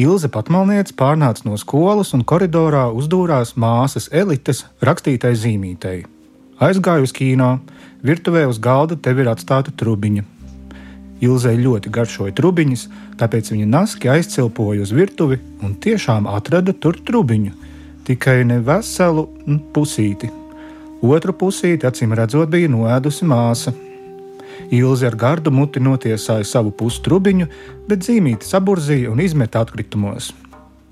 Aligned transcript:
Ilze 0.00 0.30
Patmalniece 0.32 0.94
pārnāca 0.96 1.44
no 1.44 1.58
skolas 1.60 2.14
un 2.16 2.22
koridorā 2.24 2.86
uzdūrās 2.96 3.52
māsas 3.60 4.06
elites 4.16 4.62
rakstītai 4.86 5.34
zīmītei. 5.36 6.06
Aizgāju 6.62 7.08
uz 7.08 7.12
kino, 7.16 7.48
virtuvē 8.06 8.46
uz 8.48 8.60
galda 8.62 8.96
tev 8.96 9.20
ir 9.20 9.28
atstāta 9.32 9.74
trubiņa. 9.82 10.24
Ilzei 11.20 11.58
ļoti 11.60 11.92
garšoja 11.92 12.32
trubiņas, 12.38 12.86
tāpēc 13.20 13.50
viņa 13.52 13.66
naski 13.68 14.08
aizcilpoja 14.08 14.86
uz 14.86 14.94
virtuvi 14.96 15.36
un 15.60 15.76
tiešām 15.84 16.30
atrada 16.32 16.72
tur 16.72 16.96
trubiņu. 16.96 17.52
Tikai 18.08 18.38
ne 18.48 18.56
veselu 18.64 19.26
pusīti. 19.74 20.30
Otru 21.04 21.36
pusīti, 21.36 21.88
acīm 21.88 22.16
redzot, 22.16 22.48
bija 22.48 22.72
noēdusi 22.72 23.28
māsa. 23.28 23.74
Ilze 24.70 25.08
ar 25.08 25.16
gardu 25.18 25.50
muti 25.54 25.82
notiesāja 25.82 26.46
savu 26.46 26.70
pustrubiņu, 26.76 27.48
bet 27.88 28.06
zīmīti 28.06 28.46
saburzīja 28.46 29.10
un 29.10 29.22
izmeta 29.24 29.64
atkritumos. 29.64 30.30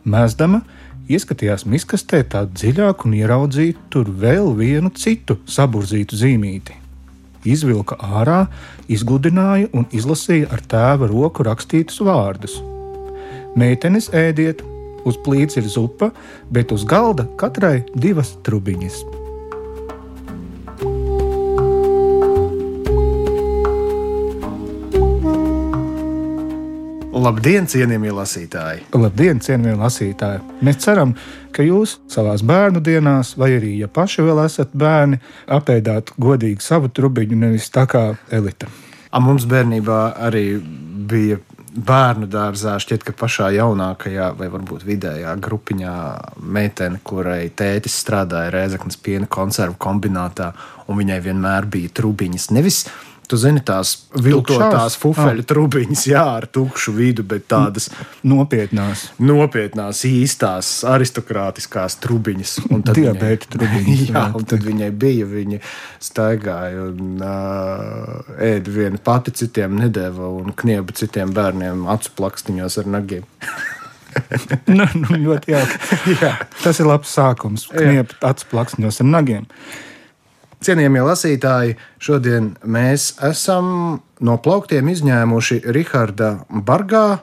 Mēsdama 0.08 0.62
ieskatījās 1.08 1.66
miskastē 1.68 2.22
tā 2.32 2.44
dziļāk 2.48 3.04
un 3.06 3.16
ieraudzīja 3.18 3.76
tur 3.92 4.10
vēl 4.10 4.52
vienu 4.58 4.92
citu 4.96 5.38
saburzītu 5.48 6.18
zīmīti. 6.18 6.76
Izvilka 7.48 7.96
ārā, 8.02 8.46
izgludināja 8.90 9.70
un 9.72 9.86
izlasīja 9.94 10.50
ar 10.52 10.64
tēva 10.72 11.08
roku 11.10 11.46
rakstītus 11.46 12.02
vārdus. 12.04 12.58
Meitenes 13.58 14.10
ēdiet, 14.14 14.64
uz 15.08 15.16
plīts 15.24 15.56
ir 15.60 15.70
zupa, 15.70 16.10
bet 16.52 16.74
uz 16.74 16.84
galda 16.88 17.28
katrai 17.40 17.86
divas 17.94 18.34
trubiņas. 18.44 19.27
Labdien, 27.18 27.66
cienījamie 27.66 28.12
lasītāji! 28.14 28.84
Labdien, 28.94 29.40
cienījamie 29.42 29.74
lasītāji! 29.80 30.38
Mēs 30.62 30.76
ceram, 30.84 31.16
ka 31.54 31.64
jūs 31.66 31.96
savā 32.12 32.36
bērnu 32.46 32.82
dienās, 32.84 33.32
vai 33.40 33.48
arī, 33.56 33.72
ja 33.80 33.88
paši 33.90 34.22
vēl 34.22 34.44
esat 34.44 34.76
bērni, 34.78 35.18
apēdāt 35.50 36.12
godīgi 36.20 36.62
savu 36.62 36.92
trubiņu, 36.94 37.40
nevis 37.40 37.66
tā 37.74 37.88
kā 37.90 38.04
elita. 38.30 38.70
A, 39.10 39.18
mums 39.24 39.48
bērnībā 39.50 39.98
arī 40.28 40.44
bija 41.10 41.40
bērnu 41.74 42.28
dārzā, 42.30 42.76
šķiet, 42.82 43.08
ka 43.08 43.16
pašā 43.18 43.50
jaunākajā, 43.56 44.30
vai 44.38 44.52
varbūt 44.52 44.86
vidējā 44.86 45.34
grupiņā, 45.42 45.98
meitene, 46.38 47.02
kurai 47.02 47.48
tētis 47.50 47.98
strādāja 48.04 48.54
Rēzaknes 48.54 49.00
piena 49.02 49.26
konservu 49.26 49.74
kombinātā, 49.80 50.52
un 50.86 51.02
viņai 51.02 51.20
vienmēr 51.26 51.66
bija 51.66 51.96
trubiņas. 51.98 52.50
Nevis 52.54 52.84
Tu 53.28 53.36
zini, 53.36 53.60
tās 53.60 53.90
viltotās 54.16 54.96
fufeļu 55.00 55.44
trubiņas, 55.48 56.04
jā, 56.08 56.24
ar 56.38 56.46
tukšu 56.48 56.94
vidu, 56.96 57.24
bet 57.28 57.44
tādas 57.50 57.90
Nopietnās, 58.24 59.04
nopietnās, 59.20 60.00
īstās, 60.08 60.70
aristokrātiskās 60.88 61.98
trubiņas. 62.02 62.54
Un 62.72 62.82
tad 62.86 62.98
diabēta 62.98 63.50
trubiņas. 63.52 64.04
Jā, 64.12 64.24
un 64.36 64.46
tad 64.48 64.64
viņai 64.64 64.90
bija, 64.96 65.28
viņa 65.28 65.60
staigāja 66.02 66.88
un 66.88 67.22
uh, 67.22 68.32
ēda 68.48 68.74
viena 68.74 69.00
pati, 69.04 69.34
citiem 69.38 69.76
nedēva 69.78 70.30
un 70.40 70.54
knieba 70.56 70.96
citiem 70.96 71.34
bērniem 71.36 71.86
acu 71.92 72.14
plakstiņos 72.18 72.80
ar 72.82 72.90
nagiem. 72.96 73.28
nu, 74.78 74.86
nu, 74.94 75.20
ļoti 75.26 75.54
jauki. 75.54 76.16
Tas 76.64 76.80
ir 76.80 76.88
labs 76.88 77.12
sākums. 77.14 77.68
Kniept 77.72 78.24
acu 78.24 78.48
plakstņos 78.52 79.02
ar 79.04 79.10
nagiem. 79.12 79.46
Cienījamie 80.58 81.04
lasītāji, 81.06 81.76
šodien 82.02 82.50
mēs 82.66 83.12
esam 83.22 84.00
no 84.18 84.34
plauktiem 84.42 84.88
izņēmuši 84.90 85.60
Raharda 85.70 86.32
Bargā 86.50 87.20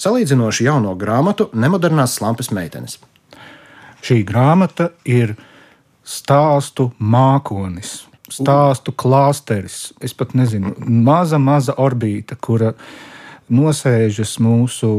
salīdzinoši 0.00 0.66
jauno 0.70 0.94
grāmatu 0.96 1.50
Nemodernās 1.52 2.16
slampas 2.16 2.48
meitenes. 2.54 2.96
Šī 4.02 4.22
grāmata 4.26 4.88
ir 5.04 5.34
stāstu 6.02 6.88
mākonis, 6.98 8.06
stāstu 8.32 8.94
klāsteris. 8.96 9.92
Es 10.00 10.16
pat 10.16 10.32
nezinu, 10.38 10.72
maza, 10.80 11.38
maza 11.38 11.76
orbīta, 11.76 12.40
kura 12.40 12.72
nosēžas 13.52 14.38
mūsu 14.42 14.90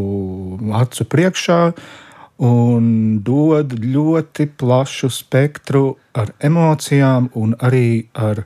acu 0.78 1.10
priekšā 1.10 1.60
un 2.42 3.20
dod 3.24 3.76
ļoti 3.78 4.48
plašu 4.58 5.10
spektru 5.14 5.98
ar 6.18 6.34
emocijām 6.40 7.30
un 7.38 7.54
arī 7.62 8.08
ar 8.14 8.44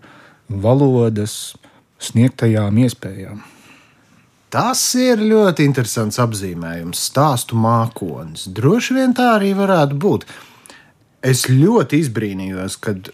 valodas 0.47 1.55
sniegtajām 1.99 2.77
iespējām. 2.83 3.43
Tas 4.51 4.81
ir 4.95 5.19
ļoti 5.19 5.65
interesants 5.67 6.19
apzīmējums, 6.23 7.01
stāstu 7.09 7.57
mākonis. 7.59 8.45
Droši 8.47 8.95
vien 8.95 9.15
tā 9.15 9.33
arī 9.35 9.51
varētu 9.57 9.97
būt. 9.99 10.23
Es 11.27 11.49
ļoti 11.51 11.99
izbrīnījos, 11.99 12.77
kad 12.79 13.09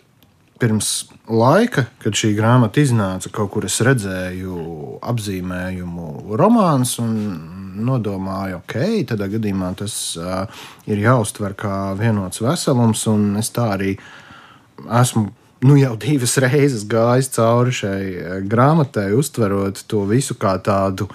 pirms 0.61 0.91
laika, 1.27 1.87
kad 2.03 2.15
šī 2.15 2.35
grāmata 2.37 2.83
iznāca, 2.83 3.31
kaut 3.33 3.49
kur 3.55 3.65
es 3.65 3.79
redzēju 3.83 4.99
apzīmējumu 5.01 6.37
romāns 6.37 6.99
un 7.01 7.15
nodomāju, 7.73 8.61
ok, 8.61 8.75
tādā 9.13 9.29
gadījumā 9.31 9.73
tas 9.79 9.95
uh, 10.19 10.65
ir 10.89 11.01
jāuztver 11.03 11.55
kā 11.59 11.77
vienots 11.99 12.43
veselums, 12.43 13.05
un 13.11 13.33
es 13.41 13.51
tā 13.55 13.73
arī 13.77 13.95
esmu 15.01 15.29
nu, 15.63 15.77
jau 15.79 15.95
divas 15.99 16.35
reizes 16.43 16.87
gājis 16.89 17.31
cauri 17.35 17.75
šai 17.75 18.01
grāmatai, 18.49 19.11
uztverot 19.17 19.85
to 19.87 20.03
visu 20.09 20.37
kā 20.39 20.57
tādu. 20.63 21.09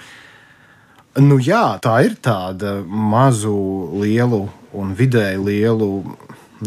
Nu, 1.18 1.38
jā, 1.42 1.78
tā 1.82 1.98
ir 2.06 2.14
tāda 2.22 2.78
mazu, 2.86 3.56
lielu 3.98 4.44
un 4.78 4.94
vidēji 4.94 5.40
lielu 5.42 5.88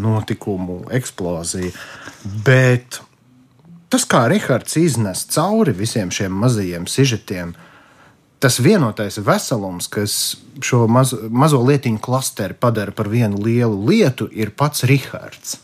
notikumu 0.02 0.82
eksplozija. 0.94 1.72
Bet 2.46 3.00
tas, 3.92 4.06
kā 4.08 4.26
Rahards 4.32 4.78
iznes 4.80 5.26
cauri 5.32 5.74
visiem 5.76 6.12
šiem 6.14 6.36
mazajiem 6.44 6.88
sižetiem, 6.90 7.54
tas 8.42 8.58
vienotais 8.60 9.20
veselums, 9.22 9.88
kas 9.92 10.16
šo 10.66 10.86
mazo, 10.90 11.20
mazo 11.30 11.62
lietiņu 11.62 12.02
klasteri 12.02 12.58
padara 12.58 12.94
par 12.96 13.10
vienu 13.12 13.40
lielu 13.42 13.78
lietu, 13.88 14.28
ir 14.32 14.54
pats 14.58 14.86
Rahards. 14.90 15.60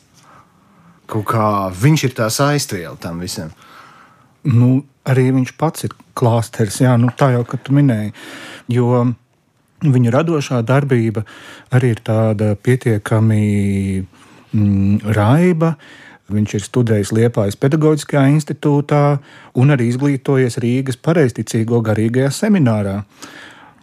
Viņš 1.08 2.04
ir 2.04 2.14
tā 2.18 2.28
aiztviela 2.28 2.98
tam 3.00 3.24
visam. 3.24 3.54
Nu, 4.48 4.84
arī 5.08 5.32
viņš 5.34 5.54
pats 5.58 5.88
ir 5.88 5.96
klāsteris, 6.18 6.82
jā, 6.84 6.94
nu, 7.00 7.10
tā 7.16 7.32
jau 7.34 7.46
kā 7.48 7.60
tu 7.60 7.76
minēji. 7.76 8.14
Jo 8.72 9.06
viņa 9.82 10.14
radošā 10.14 10.62
darbība 10.66 11.24
arī 11.74 11.94
ir 11.96 12.02
tāda 12.06 12.56
pietiekami 12.56 13.42
mm, 14.02 15.14
raiba. 15.18 15.76
Viņš 16.28 16.54
ir 16.58 16.64
studējis 16.66 17.14
Liepājas 17.16 17.56
pedagoģiskajā 17.62 18.24
institūtā 18.34 19.02
un 19.56 19.72
arī 19.72 19.88
izglītojies 19.92 20.60
Rīgas 20.64 21.00
pareizticīgo 21.00 21.80
garīgajā 21.86 22.34
seminārā. 22.36 22.98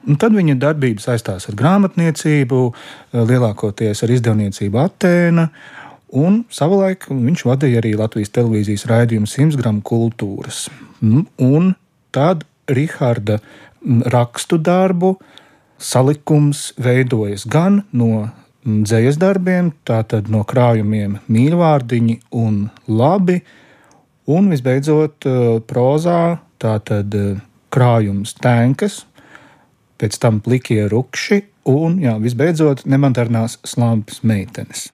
Un 0.04 0.18
tad 0.20 0.36
viņa 0.36 0.58
darbība 0.60 1.00
saistās 1.00 1.48
ar 1.48 1.56
grāmatniecību, 1.56 2.60
lielākoties 3.16 4.04
ar 4.04 4.12
izdevniecību 4.12 4.82
Atēna. 4.82 5.48
Un 6.14 6.42
savulaik 6.52 7.08
viņš 7.08 7.46
vadīja 7.48 7.80
arī 7.80 7.94
Latvijas 7.98 8.34
televīzijas 8.36 8.84
raidījumu 8.90 9.30
Simts 9.30 9.56
gramu 9.58 9.80
kultūras. 9.86 10.66
Mm, 11.00 11.24
Un 11.40 11.72
tad 12.14 12.44
Raharda 12.68 13.40
rakstu 14.12 14.58
darbu 14.58 15.16
salikums 15.78 16.72
veidojas 16.80 17.44
gan 17.50 17.82
no 17.92 18.28
dzīslas 18.64 19.18
darbiem, 19.20 19.72
tātad 19.84 20.30
no 20.32 20.42
krājumiem 20.48 21.18
mīļvārdiņi 21.28 22.18
un 22.40 22.64
labi, 22.88 23.40
un 24.32 24.48
visbeidzot 24.52 25.28
eh, 25.28 25.42
prozā 25.68 26.20
tātad 26.62 27.14
eh, 27.18 27.42
krājums 27.74 28.36
tēnkas, 28.40 29.02
pēc 30.00 30.18
tam 30.22 30.40
plikie 30.44 30.84
rupši 30.90 31.42
un, 31.70 32.00
jā, 32.02 32.16
visbeidzot, 32.22 32.84
nemodernās 32.88 33.58
slāpes 33.68 34.22
meitenes. 34.26 34.88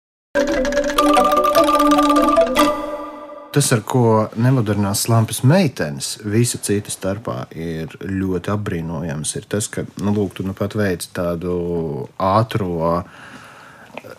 Tas, 3.50 3.66
ar 3.74 3.80
ko 3.82 4.28
nemodernās 4.38 5.08
lampas 5.10 5.40
meitenes, 5.42 6.12
visa 6.22 6.60
cita 6.62 6.92
starpā, 6.94 7.48
ir 7.58 7.96
ļoti 7.98 8.52
apbrīnojams, 8.52 9.32
ir 9.40 9.48
tas, 9.50 9.66
ka 9.66 9.82
nu, 9.98 10.12
lūk, 10.14 10.36
tu 10.38 10.46
nu 10.46 10.54
pat 10.54 10.76
veici 10.78 11.10
tādu 11.16 11.56
ātrā 12.14 13.00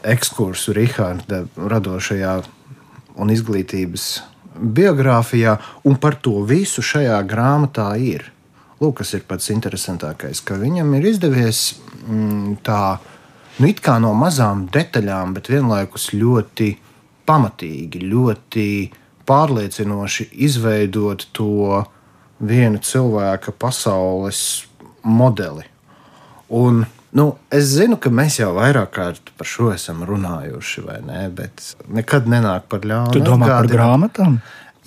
ekskursu 0.04 0.76
Rahāda 0.76 1.46
radošajā 1.56 2.36
un 3.22 3.32
izglītības 3.34 4.06
biogrāfijā, 4.56 5.56
un 5.88 5.98
par 6.02 6.18
to 6.24 6.42
visu 6.48 6.84
šajā 6.84 7.18
grāmatā 7.28 7.94
ir. 8.00 8.28
Lūk, 8.82 9.02
kas 9.02 9.14
ir 9.14 9.26
pats 9.30 9.52
interesantākais, 9.54 10.42
ka 10.44 10.58
viņam 10.58 10.96
ir 10.98 11.08
izdevies 11.12 11.62
mm, 12.02 12.62
tā, 12.66 12.98
nu, 13.60 13.70
it 13.70 13.82
kā 13.84 14.00
no 14.02 14.14
mazām 14.18 14.66
detaļām, 14.74 15.36
bet 15.38 15.52
vienlaikus 15.54 16.10
ļoti 16.18 16.72
pamatīgi, 17.30 18.02
ļoti 18.10 18.68
pārliecinoši 19.30 20.32
izveidot 20.48 21.28
to 21.38 21.84
viena 22.42 22.82
cilvēka 22.82 23.54
pasaules 23.54 24.42
modeli. 25.06 25.68
Un, 26.52 26.84
nu, 27.18 27.28
es 27.54 27.72
zinu, 27.76 27.98
ka 28.02 28.12
mēs 28.14 28.40
jau 28.42 28.52
vairāk 28.58 28.92
kārt 28.96 29.32
par 29.38 29.50
šo 29.50 29.72
esam 29.76 30.04
runājuši, 30.08 30.84
vai 30.88 31.00
ne? 31.06 31.24
Bet 31.36 31.64
nekad 31.92 32.30
nenāk 32.32 32.68
par 32.72 32.86
ļaunu. 32.88 33.14
Tu 33.16 33.24
domā 33.26 33.50
par 33.52 33.70
grāmatām? 33.72 34.40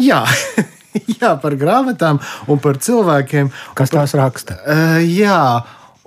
Jā. 0.03 0.25
jā, 1.21 1.35
par 1.43 1.57
grāmatām 1.61 2.21
un 2.51 2.63
par 2.63 2.81
cilvēkiem. 2.83 3.51
Kas 3.79 3.93
par, 3.93 4.05
tās 4.05 4.17
raksta? 4.19 4.61
Uh, 4.65 5.01
jā, 5.05 5.41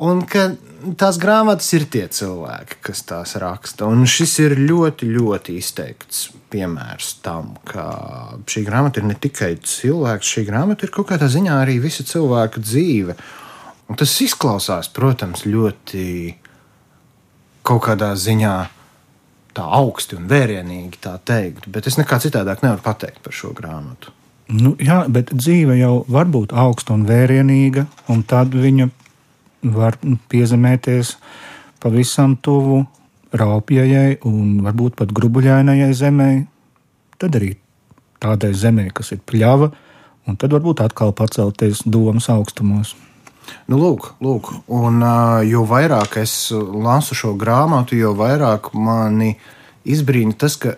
un 0.04 0.24
ka 0.30 0.50
tās 0.98 1.18
grāmatas 1.22 1.70
ir 1.76 1.88
tie 1.92 2.06
cilvēki, 2.12 2.80
kas 2.90 3.04
tās 3.08 3.36
raksta. 3.42 3.88
Un 3.90 4.06
šis 4.10 4.38
ir 4.46 4.58
ļoti, 4.60 5.10
ļoti 5.18 5.58
izteikts 5.60 6.28
piemērs 6.54 7.18
tam, 7.26 7.56
ka 7.68 7.88
šī 8.48 8.64
grāmata 8.68 9.02
ir 9.02 9.10
ne 9.10 9.18
tikai 9.20 9.56
cilvēks, 9.64 10.34
šī 10.38 10.46
grāmata 10.48 10.88
ir 10.88 10.94
kaut 10.96 11.10
kādā 11.12 11.30
ziņā 11.32 11.60
arī 11.64 11.80
visa 11.84 12.06
cilvēka 12.08 12.64
dzīve. 12.64 13.18
Un 13.88 13.96
tas 14.00 14.14
izklausās, 14.24 14.90
protams, 14.92 15.46
ļoti 15.48 16.36
kaut 17.68 17.86
kādā 17.88 18.12
ziņā 18.20 18.56
tā 19.58 19.66
augsti 19.80 20.18
un 20.20 20.28
vērienīgi 20.30 21.00
tā 21.02 21.16
teikt, 21.26 21.70
bet 21.72 21.88
es 21.90 21.98
nekā 22.00 22.20
citādāk 22.24 22.62
nevaru 22.64 22.84
pateikt 22.86 23.24
par 23.26 23.36
šo 23.36 23.54
grāmatu. 23.58 24.14
Nu, 24.48 24.76
jā, 24.80 25.02
bet 25.12 25.34
dzīve 25.36 25.76
jau 25.80 26.06
var 26.08 26.30
būt 26.32 26.54
augsta 26.56 26.96
un 26.96 27.04
vērienīga, 27.08 27.88
un 28.12 28.22
tad 28.28 28.54
viņa 28.56 28.88
var 29.76 29.98
piezemēties 30.32 31.16
pavisam 31.84 32.38
tuvu 32.40 32.86
raupjajai 33.36 34.22
un 34.28 34.62
varbūt 34.64 34.96
pat 35.02 35.12
grubuļainajai 35.16 35.90
zemē. 36.00 36.30
Tad 37.20 37.36
arī 37.40 37.56
tādai 38.24 38.54
zemē, 38.56 38.88
kas 38.96 39.12
ir 39.16 39.20
pļava, 39.28 39.72
un 40.28 40.40
tad 40.40 40.56
varbūt 40.56 40.86
atkal 40.86 41.12
pacelties 41.18 41.84
domas 41.86 42.30
augstumos. 42.32 42.96
Nu, 43.68 43.80
lūk, 43.82 44.14
lūk. 44.24 44.52
Un, 44.74 45.04
jo 45.48 45.64
vairāk 45.68 46.20
es 46.22 46.52
lasu 46.54 47.18
šo 47.18 47.34
grāmatu, 47.40 47.98
jo 48.00 48.14
vairāk 48.18 48.72
mani 48.74 49.36
izbrīna 49.88 50.36
tas, 50.40 50.58
ka 50.60 50.76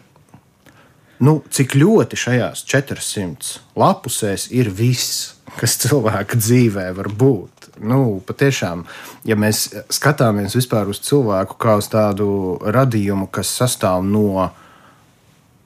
nu, 1.25 1.39
cik 1.51 1.75
ļoti 1.79 2.19
šajās 2.19 2.63
400 2.69 3.59
lapusēs 3.79 4.49
ir 4.55 4.71
viss, 4.73 5.35
kas 5.59 5.77
cilvēka 5.83 6.39
dzīvē 6.39 6.89
var 6.97 7.09
būt. 7.11 7.69
Nu, 7.79 8.19
patiešām, 8.27 8.83
ja 9.27 9.37
mēs 9.39 9.69
skatāmies 9.93 10.55
vispār 10.57 10.89
uz 10.91 10.99
cilvēku 11.05 11.55
kā 11.61 11.77
uz 11.79 11.87
tādu 11.91 12.57
radījumu, 12.59 13.29
kas 13.31 13.51
sastāv 13.61 14.03
no 14.03 14.49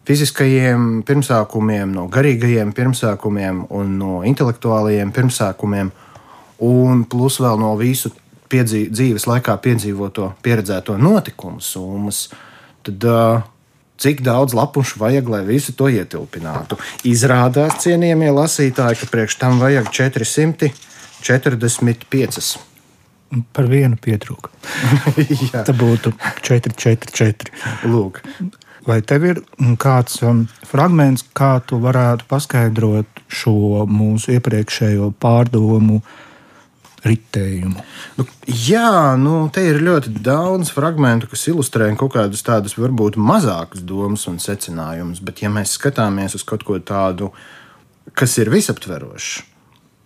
fiziskajiem 0.07 1.01
pirmsākumiem, 1.07 1.93
no 1.95 2.07
garīgajiem 2.11 2.73
pirmsākumiem 2.75 3.63
un 3.73 3.97
no 3.99 4.21
intelektuālajiem 4.27 5.13
pirmsākumiem, 5.15 5.93
un 6.61 7.05
plus 7.09 7.39
vēl 7.41 7.57
no 7.61 7.73
visu 7.79 8.11
piedzīv, 8.53 8.91
dzīves 8.93 9.25
laikā 9.29 9.53
piedzīvoto, 9.63 10.33
pieredzēto 10.45 10.97
notikumu 11.01 11.61
summas, 11.63 12.27
tad 12.85 13.05
uh, 13.09 13.41
cik 14.01 14.17
daudz 14.25 14.51
lapušu 14.57 14.99
vajag, 15.01 15.25
lai 15.31 15.41
visu 15.47 15.71
to 15.77 15.85
ietilpinātu. 15.91 16.73
Izrādās, 17.09 17.71
cienījamie 17.85 18.31
lasītāji, 18.35 18.99
ka 19.01 19.05
priekš 19.13 19.33
tam 19.41 19.53
vajag 19.61 19.85
445. 19.93 22.57
Par 23.55 23.65
vienu 23.65 23.97
pietrūka. 23.97 24.49
Tā 25.67 25.73
būtu 25.73 26.13
4, 26.45 26.77
4, 26.77 27.09
4. 27.17 27.49
Lūk. 27.89 28.21
Vai 28.83 28.99
tev 29.07 29.23
ir 29.25 29.39
kāds 29.79 30.19
um, 30.27 30.43
fragments, 30.67 31.23
kā 31.33 31.63
tu 31.65 31.79
varētu 31.81 32.27
paskaidrot 32.29 33.07
šo 33.31 33.85
mūsu 33.87 34.31
iepriekšējo 34.35 35.13
pārdomu 35.23 35.95
uh, 36.01 36.05
ritējumu. 37.03 37.83
Nu, 38.17 38.25
jā, 38.47 39.15
nu, 39.19 39.35
te 39.53 39.63
ir 39.67 39.81
ļoti 39.83 40.13
daudz 40.23 40.71
fragmentu, 40.73 41.29
kas 41.31 41.47
ilustrē 41.51 41.89
kaut 41.99 42.15
kādas 42.15 42.45
tādas 42.45 42.77
varbūt 42.79 43.19
mazākas 43.19 43.83
domas 43.85 44.25
un 44.31 44.39
secinājumus, 44.43 45.23
bet 45.23 45.43
ja 45.43 45.51
mēs 45.53 45.75
skatāmies 45.77 46.37
uz 46.37 46.45
kaut 46.47 46.63
ko 46.67 46.79
tādu, 46.79 47.31
kas 48.17 48.37
ir 48.39 48.51
visaptverošs, 48.53 49.41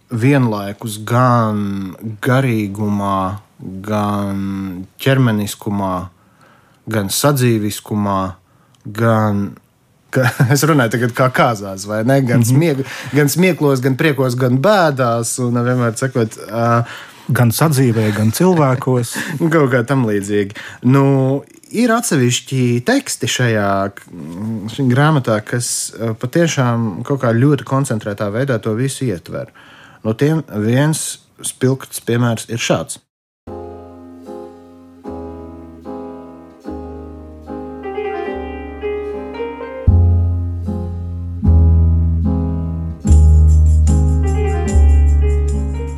vienlaikus 0.08 1.00
gan 1.06 1.96
garīgumā, 2.24 3.22
gan 3.84 4.42
ķermeniskumā, 5.02 5.96
gan 6.88 7.10
sadzīviskumā, 7.12 8.22
gan 8.96 9.50
es 10.54 10.64
runāju 10.68 10.96
tagad 10.96 11.14
kā 11.18 11.28
kāzās, 11.36 11.86
vai 11.90 12.04
ne? 12.04 12.22
Gan, 12.22 12.40
mm 12.40 12.44
-hmm. 12.44 12.56
smieg, 12.56 12.86
gan 13.14 13.30
smieklos, 13.30 13.82
gan 13.84 13.98
priekos, 13.98 14.36
gan 14.36 14.58
bēdās. 14.62 15.38
Un 15.44 15.54
vienmēr 15.54 15.96
sakot, 15.98 16.38
uh, 16.48 16.98
gan 17.28 17.52
sadzīvē, 17.52 18.12
gan 18.16 18.32
cilvēkos. 18.32 19.16
Kaut 19.54 19.72
kā 19.72 19.84
tam 19.86 20.06
līdzīgi. 20.08 20.56
Nu, 20.82 21.44
ir 21.72 21.92
atsevišķi 21.92 22.84
teksti 22.88 23.28
šajā, 23.28 23.72
šajā 24.76 24.88
grāmatā, 24.92 25.40
kas 25.46 25.94
patiešām 26.20 27.04
kaut 27.04 27.22
kā 27.22 27.34
ļoti 27.36 27.68
koncentrētā 27.68 28.30
veidā 28.32 28.60
to 28.60 28.74
visu 28.74 29.06
ietver. 29.06 29.52
No 30.04 30.14
tiem 30.14 30.44
viens 30.64 31.20
spilgts 31.44 32.02
piemērs 32.02 32.48
ir 32.50 32.62
šāds. 32.64 33.02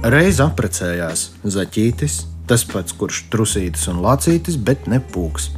Reiz 0.09 0.39
apprecējās 0.41 1.27
zaķītis, 1.45 2.13
tas 2.49 2.63
pats, 2.65 2.95
kurš 2.97 3.27
trusītis 3.29 3.83
un 3.91 3.99
lācītis, 4.01 4.55
bet 4.57 4.87
ne 4.89 4.97
pūks. 4.97 5.51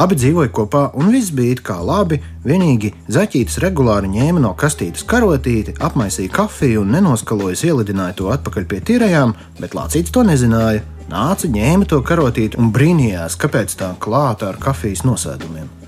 Abi 0.00 0.16
dzīvoja 0.16 0.48
kopā, 0.56 0.86
un 0.96 1.10
viss 1.12 1.34
bija 1.36 1.58
it 1.58 1.60
kā 1.66 1.76
labi. 1.84 2.22
Vienīgi 2.46 2.94
zaķītis 3.12 3.58
regulāri 3.60 4.08
ņēma 4.14 4.40
no 4.40 4.54
kastītes 4.56 5.04
karotīti, 5.04 5.74
apmaisīja 5.76 6.32
kafiju 6.38 6.86
un 6.86 6.94
nenoskalojas 6.96 7.66
ielidināja 7.68 8.16
to 8.22 8.30
atpakaļ 8.32 8.68
pie 8.70 8.80
tīrajām, 8.92 9.34
bet 9.60 9.76
lācītis 9.76 10.14
to 10.14 10.24
nezināja. 10.24 10.86
Nāca, 11.10 11.50
ņēma 11.52 11.90
to 11.90 12.00
karotīti 12.06 12.56
un 12.62 12.72
brīnījās, 12.72 13.36
kāpēc 13.44 13.76
tā 13.76 13.92
klāta 14.00 14.54
ar 14.54 14.62
kafijas 14.62 15.04
nosēdumiem. 15.04 15.79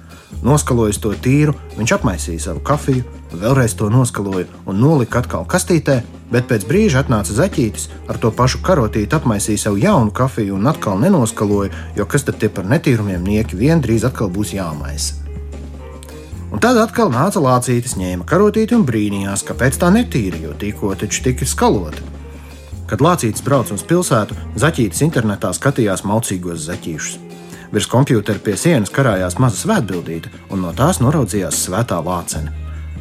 Noskalojis 0.42 0.98
to 0.98 1.12
tīru, 1.14 1.54
viņš 1.76 1.92
apmaisīja 1.98 2.48
savu 2.48 2.62
kafiju, 2.66 3.04
vēlreiz 3.38 3.76
to 3.78 3.86
noskaloja 3.92 4.48
un 4.66 4.80
nolika 4.82 5.20
atkal 5.22 5.46
kastītē, 5.46 6.00
bet 6.32 6.48
pēc 6.50 6.66
brīža 6.66 7.04
atnāca 7.04 7.36
zaķītis, 7.36 7.88
ar 8.10 8.18
to 8.18 8.32
pašu 8.34 8.58
karotīti 8.66 9.14
apmaisīja 9.16 9.68
sev 9.68 9.78
jaunu 9.78 10.10
kafiju 10.10 10.56
un 10.58 10.66
atkal 10.66 10.98
nenoskaloja, 10.98 11.70
jo 11.96 12.06
kas 12.10 12.26
tad 12.26 12.40
tie 12.42 12.50
par 12.50 12.66
netīrumiem 12.66 13.22
nieki 13.22 13.58
vien 13.60 13.82
drīz 13.84 14.06
atkal 14.08 14.32
būs 14.34 14.56
jāmaisa. 14.56 15.22
Un 16.52 16.60
tad 16.60 16.76
atkal 16.76 17.08
nāca 17.08 17.40
lācītis, 17.40 17.94
ņēma 17.96 18.26
karotīti 18.28 18.76
un 18.76 18.82
brīnījās, 18.84 19.46
kāpēc 19.48 19.78
tā 19.80 19.88
netīra, 19.94 20.42
jo 20.42 20.52
tikko 20.58 20.92
taču 21.00 21.22
tika 21.24 21.48
skalota. 21.48 22.02
Kad 22.90 23.00
lācītis 23.00 23.44
brauca 23.46 23.72
uz 23.72 23.86
pilsētu, 23.88 24.36
zaķītis 24.60 25.06
internetā 25.06 25.54
skatījās 25.56 26.04
maucīgos 26.04 26.66
zaķīšus. 26.66 27.31
Virs 27.72 27.88
kompjutera 27.88 28.40
pie 28.44 28.52
sienas 28.60 28.92
karājās 28.92 29.38
maza 29.40 29.56
svētbildīte, 29.62 30.28
un 30.52 30.60
no 30.60 30.74
tās 30.76 30.98
noraudzījās 31.00 31.62
svētā 31.66 32.02
vācene. 32.04 32.52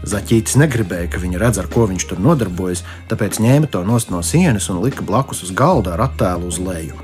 Zaķītis 0.07 0.55
negribēja, 0.57 1.09
ka 1.11 1.19
viņi 1.21 1.41
redz, 1.41 1.59
ar 1.59 1.67
ko 1.69 1.83
viņš 1.89 2.05
tur 2.09 2.21
nodarbojas, 2.23 2.85
tāpēc 3.11 3.41
ņēma 3.43 3.67
to 3.73 3.83
nost 3.85 4.13
no 4.13 4.21
sienas 4.25 4.69
un 4.71 4.79
lika 4.81 5.03
blakus 5.05 5.43
uz 5.43 5.51
galda 5.51 5.93
ar 5.93 6.05
attēlu 6.07 6.47
uz 6.47 6.57
leju. 6.63 6.95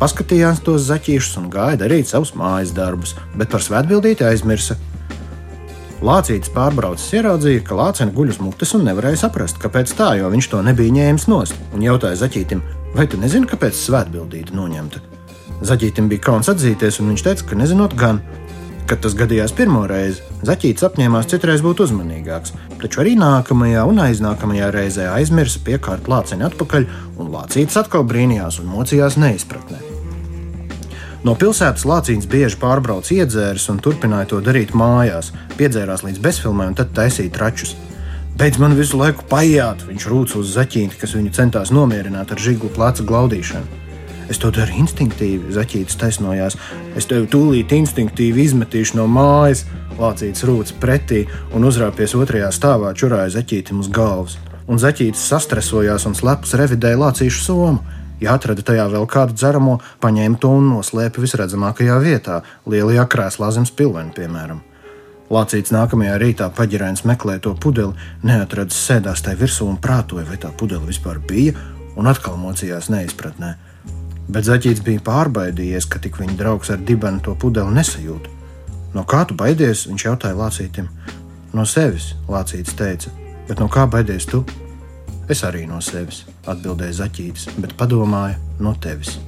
Paskatījās 0.00 0.64
tos 0.66 0.88
zaķīšus 0.88 1.38
un 1.38 1.46
gāja 1.52 1.78
darīt 1.84 2.10
savus 2.10 2.34
mājas 2.34 2.74
darbus, 2.76 3.14
bet 3.38 3.52
par 3.54 3.62
svētbildīti 3.62 4.26
aizmirsa. 4.26 4.76
Lācītis 6.02 6.50
pārbraucis 6.52 7.14
ieraudzīja, 7.20 7.62
ka 7.68 7.78
lācene 7.78 8.16
guļ 8.16 8.34
uz 8.34 8.40
mutes 8.42 8.74
un 8.74 8.86
nevarēja 8.88 9.28
saprast, 9.28 9.60
kāpēc 9.62 9.94
tā, 9.94 10.14
jo 10.18 10.32
viņš 10.32 10.50
to 10.50 10.64
nebija 10.66 10.96
ņēmis 10.98 11.28
nost, 11.30 11.56
un 11.76 11.86
jautāja 11.86 12.18
zaķītim, 12.24 12.64
vai 12.96 13.06
tu 13.06 13.20
nezini, 13.20 13.48
kāpēc 13.48 13.78
svētbildīte 13.78 14.56
noņemta. 14.56 15.19
Zaķītim 15.60 16.08
bija 16.08 16.24
kauns 16.30 16.48
atzīties, 16.48 17.00
un 17.02 17.12
viņš 17.12 17.24
teica, 17.26 17.48
ka 17.50 17.58
nezinot 17.60 17.96
gan. 17.98 18.22
Kad 18.88 19.02
tas 19.04 19.14
gadījās 19.14 19.52
pirmo 19.54 19.84
reizi, 19.86 20.24
Zaķītis 20.46 20.86
apņēmās 20.88 21.28
citreiz 21.30 21.60
būt 21.62 21.84
uzmanīgāks, 21.84 22.54
taču 22.80 23.02
arī 23.04 23.12
nākamajā 23.20 23.84
un 23.86 24.00
aiznākamajā 24.06 24.72
reizē 24.74 25.10
aizmirsa 25.12 25.60
piekārt 25.66 26.08
lāciņu 26.10 26.48
atpakaļ, 26.48 26.88
un 27.20 27.30
lācītis 27.36 27.78
atkal 27.82 28.08
brīnījās 28.08 28.58
un 28.64 28.72
mocījās 28.72 29.20
neizpratnē. 29.20 29.90
No 31.20 31.34
pilsētas 31.36 31.84
Lācīns 31.84 32.24
bieži 32.32 32.56
pārbrauc 32.56 33.10
iedzēris 33.12 33.66
un 33.68 33.82
turpināja 33.84 34.30
to 34.30 34.38
darīt 34.40 34.72
mājās, 34.72 35.34
piedzērās 35.58 36.00
līdz 36.06 36.22
bezfilmai 36.24 36.70
un 36.70 36.78
tad 36.78 36.94
taisīja 36.96 37.34
tračus. 37.34 37.74
Beidz 38.40 38.56
man 38.62 38.72
visu 38.78 38.96
laiku 38.96 39.26
paiet, 39.28 39.84
viņš 39.84 40.06
rūc 40.08 40.32
uz 40.40 40.54
zaķīti, 40.56 40.96
kas 41.02 41.12
viņu 41.18 41.34
centās 41.36 41.74
nomierināt 41.76 42.32
ar 42.32 42.40
žiglu 42.40 42.72
pleca 42.72 43.04
glaudīšanu. 43.04 43.89
Es 44.30 44.38
to 44.38 44.52
daru 44.54 44.76
instinktīvi, 44.78 45.50
zaķītis 45.56 45.98
taisnojās. 45.98 46.54
Es 46.98 47.08
tevi 47.10 47.26
tūlīt 47.32 47.72
instinktīvi 47.74 48.44
izmetīšu 48.46 49.00
no 49.00 49.08
mājas. 49.10 49.64
Lācīts 49.98 50.44
rūc 50.46 50.70
pretī 50.80 51.24
un 51.56 51.66
uzrāpies 51.66 52.14
otrajā 52.14 52.52
stāvā, 52.54 52.92
čurāja 52.94 53.32
zaķītim 53.40 53.80
uz 53.82 53.90
galvas. 53.90 54.38
Un 54.70 54.78
zaķītis 54.78 55.24
sastresojās 55.32 56.06
un 56.06 56.14
slepus 56.14 56.54
revidēja 56.60 57.00
lācīšu 57.00 57.42
somu. 57.42 57.98
Ja 58.20 58.36
atrada 58.36 58.62
tajā 58.62 58.84
vēl 58.92 59.06
kādu 59.10 59.34
dzeramo, 59.34 59.78
paņēma 60.04 60.38
to 60.38 60.52
un 60.60 60.68
noslēpa 60.76 61.22
visredzamākajā 61.24 61.96
vietā, 62.04 62.42
lielajā 62.70 63.06
krēslā 63.10 63.48
zem 63.56 63.66
spilvena, 63.66 64.12
piemēram. 64.14 64.60
Lācīts 65.30 65.72
nākamajā 65.74 66.18
rītā 66.20 66.50
paģirēns 66.54 67.02
meklēja 67.08 67.42
to 67.48 67.54
pudeli, 67.58 67.96
neatradis 68.26 68.78
sēdās 68.78 69.24
tajā 69.26 69.40
virsū 69.40 69.66
un 69.72 69.80
prātoja, 69.80 70.26
vai 70.28 70.38
tā 70.42 70.52
pudele 70.52 70.86
vispār 70.90 71.18
bija, 71.18 71.56
un 71.96 72.10
atkal 72.10 72.38
mocījās 72.38 72.92
neizpratnē. 72.92 73.54
Bet 74.30 74.46
zaķīts 74.46 74.84
bija 74.86 75.02
pārbaidījies, 75.02 75.88
ka 75.90 75.98
tik 76.02 76.20
viņa 76.20 76.36
draugs 76.38 76.70
ar 76.70 76.78
dibenu 76.86 77.18
to 77.24 77.34
pudeli 77.34 77.74
nesajūt. 77.74 78.28
No 78.94 79.02
kā 79.06 79.24
tu 79.26 79.34
baidies? 79.38 79.88
Viņš 79.90 80.04
jautāja 80.06 80.38
Lācītam. 80.38 80.86
No 81.54 81.64
sevis, 81.66 82.12
Lācīts 82.30 82.76
teica, 82.78 83.10
bet 83.48 83.58
no 83.58 83.66
kā 83.66 83.88
baidies 83.90 84.28
tu? 84.30 84.44
Es 85.30 85.42
arī 85.46 85.64
no 85.66 85.80
sevis, 85.82 86.24
atbildēja 86.46 87.00
zaķītis, 87.02 87.50
bet 87.58 87.74
padomāja 87.78 88.38
no 88.62 88.76
tevis. 88.82 89.18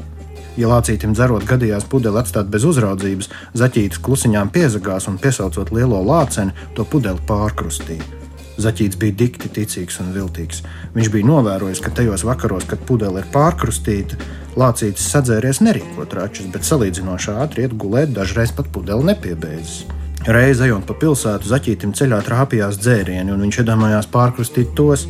Ja 0.59 0.69
lācītim 0.69 1.15
dzerot 1.17 1.47
gadījās 1.49 1.87
pudeli 1.89 2.19
atstāt 2.21 2.51
bez 2.53 2.67
uzraudzības, 2.69 3.31
zaķītis 3.59 4.03
klusiņām 4.05 4.51
piezagās 4.55 5.09
un 5.09 5.19
piesaucot 5.23 5.73
lielo 5.73 6.03
lāceni, 6.05 6.55
to 6.77 6.85
pudeli 6.85 7.23
pārkrustīja. 7.27 8.22
Zaķītis 8.61 8.99
bija 9.01 9.17
dikti 9.23 9.49
ticīgs 9.49 9.97
un 10.03 10.11
viltīgs. 10.13 10.61
Viņš 10.93 11.09
bija 11.15 11.29
novērojis, 11.29 11.81
ka 11.81 11.93
tajos 11.97 12.25
vakaros, 12.29 12.67
kad 12.69 12.83
pudele 12.89 13.23
ir 13.23 13.31
pārkrustīta, 13.33 14.19
lācītis 14.61 15.09
sadzēries 15.15 15.63
nerīkot 15.65 16.13
račus, 16.19 16.51
bet 16.53 16.69
salīdzinoši 16.69 17.33
ātri 17.33 17.65
iet 17.65 17.77
gulēt, 17.81 18.13
dažreiz 18.13 18.53
pat 18.53 18.69
pudeli 18.75 19.09
nepiebeidzas. 19.09 19.87
Reizē 20.29 20.69
ejot 20.69 20.85
pa 20.87 20.95
pilsētu, 21.01 21.49
zaķītim 21.51 21.97
ceļā 21.99 22.21
trāpījās 22.29 22.77
dzērieni, 22.79 23.33
un 23.33 23.41
viņš 23.43 23.63
iedomājās 23.65 24.11
pārkrustīt 24.13 24.77
tos, 24.79 25.09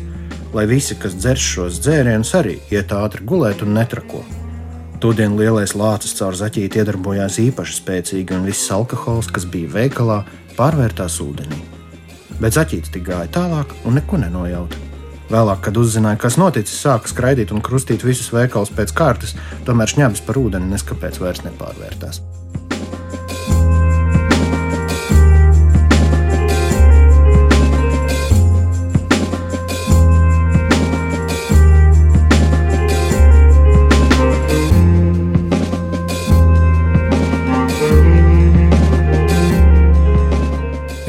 lai 0.55 0.63
visi, 0.69 0.95
kas 0.97 1.19
dzer 1.19 1.37
šos 1.37 1.83
dzērienus, 1.83 2.33
arī 2.39 2.55
iet 2.73 2.95
ātri 2.95 3.27
gulēt 3.27 3.61
un 3.65 3.75
netrako. 3.77 4.23
Todien 5.03 5.35
lielais 5.35 5.75
lācis 5.75 6.15
caur 6.15 6.37
zaķīti 6.39 6.79
iedarbojās 6.79 7.41
īpaši 7.43 7.77
spēcīgi, 7.81 8.39
un 8.39 8.47
viss 8.47 8.71
alkohols, 8.71 9.27
kas 9.35 9.45
bija 9.45 9.75
veikalā, 9.75 10.23
pārvērtās 10.55 11.19
ūdenī. 11.21 11.72
Bet 12.41 12.57
zaķītis 12.57 12.93
tik 12.93 13.05
gāja 13.09 13.29
tālāk 13.33 13.75
un 13.85 13.99
neko 13.99 14.21
nenojauta. 14.21 14.79
Vēlāk, 15.33 15.63
kad 15.65 15.77
uzzināja, 15.79 16.19
kas 16.21 16.37
noticis, 16.37 16.81
sāka 16.83 17.09
skraidīt 17.09 17.53
un 17.55 17.63
krustīt 17.63 18.03
visus 18.05 18.29
veikalus 18.35 18.73
pēc 18.75 18.93
kārtas, 18.93 19.33
tomēr 19.65 19.89
šņabis 19.89 20.21
par 20.27 20.37
ūdeni 20.41 20.69
neskapēc 20.73 21.19
vairs 21.23 21.45
nepārvērtās. 21.47 22.21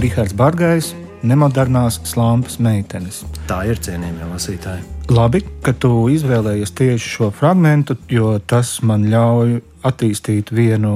Rihards 0.05 0.37
Bargais, 0.39 0.95
nemodernās 1.25 2.01
slāpes 2.09 2.59
meitenes. 2.63 3.23
Tā 3.49 3.63
ir 3.69 3.81
cienījamie 3.83 4.29
lasītāji. 4.31 4.85
Labi, 5.13 5.43
ka 5.65 5.75
tu 5.77 6.07
izvēlējies 6.13 6.73
tieši 6.79 7.11
šo 7.17 7.31
fragment, 7.35 7.93
jo 8.13 8.37
tas 8.41 8.79
man 8.87 9.05
ļauj 9.13 9.59
attīstīt 9.85 10.53
vienu 10.55 10.95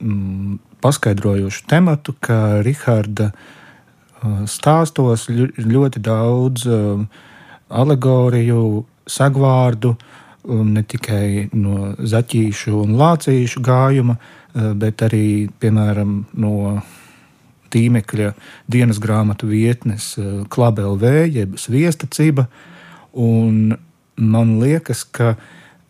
mm, 0.00 0.58
paskaidrojošu 0.84 1.64
tematu, 1.70 2.14
ka 2.20 2.60
Riharda 2.66 3.30
uh, 3.32 4.44
stāstos 4.50 5.28
ļoti 5.30 6.02
daudz 6.04 6.66
uh, 6.68 7.00
alegoriju, 7.68 8.84
sagvārdu, 9.08 9.94
um, 10.44 10.68
ne 10.76 10.84
tikai 10.84 11.48
no 11.56 11.94
zaķīšu 11.96 12.76
un 12.82 12.94
lācīšu 13.00 13.64
gājuma, 13.64 14.18
uh, 14.18 14.70
bet 14.76 15.06
arī, 15.08 15.48
piemēram, 15.60 16.20
no 16.36 16.54
tīmekļa 17.76 18.32
dienas 18.72 19.00
grāmatu 19.02 19.50
vietnes 19.50 20.14
eh, 20.20 20.42
KLB, 20.52 21.12
jeb 21.36 21.60
Sviesta 21.60 22.08
ciba. 22.10 22.48
Man 24.16 24.56
liekas, 24.62 25.04
ka 25.04 25.34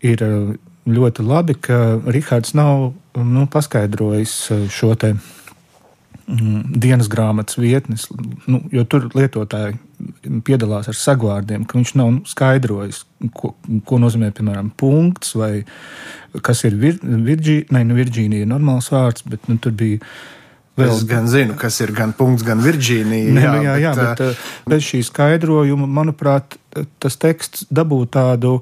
ir 0.05 0.23
eh, 0.27 0.53
ļoti 0.87 1.27
labi, 1.27 1.57
ka 1.59 1.99
Rihards 2.07 2.55
nav 2.59 2.93
nu, 3.17 3.47
paskaidrojis 3.51 4.37
eh, 4.55 4.67
šo 4.73 4.93
te 4.99 5.15
mm, 5.15 6.77
dienas 6.83 7.11
grāmatas 7.13 7.59
vietnes, 7.61 8.09
nu, 8.51 8.63
jo 8.75 8.87
tur 8.91 9.09
lietotāji 9.15 9.79
piedalās 10.47 10.91
ar 10.91 10.99
sagvārdiem, 10.99 11.65
ka 11.67 11.79
viņš 11.79 11.93
nav 11.97 12.19
skaidrojis, 12.29 13.05
ko, 13.35 13.55
ko 13.89 14.01
nozīmē, 14.03 14.33
piemēram, 14.37 14.73
punkts 14.79 15.37
vai 15.39 15.65
kas 16.45 16.67
ir 16.69 16.77
vir, 16.77 16.99
Virģīnija. 17.01 17.71
Nē, 17.73 17.85
nu, 17.89 17.97
Virģīnija 17.97 18.45
ir 18.45 18.51
normāls 18.51 18.91
vārds, 18.93 19.25
bet 19.31 19.47
nu, 19.49 19.57
tur 19.63 19.73
bija 19.77 20.03
Vēl... 20.77 20.91
Es 20.93 21.07
gan 21.09 21.25
zinu, 21.33 21.55
kas 21.57 21.79
ir 21.81 21.91
gan 21.97 22.13
punkts, 22.17 22.45
gan 22.45 22.61
Virģīnija. 22.61 23.33
Jā, 23.33 23.53
jā, 23.65 23.77
jā, 23.81 23.93
bet, 23.97 24.21
jā, 24.21 24.33
bet 24.35 24.73
bez 24.75 24.83
šī 24.85 25.01
skaidrojuma, 25.09 25.89
manuprāt, 25.89 26.59
tas 27.01 27.17
teksts 27.17 27.65
dabū 27.73 28.03
tādu 28.13 28.59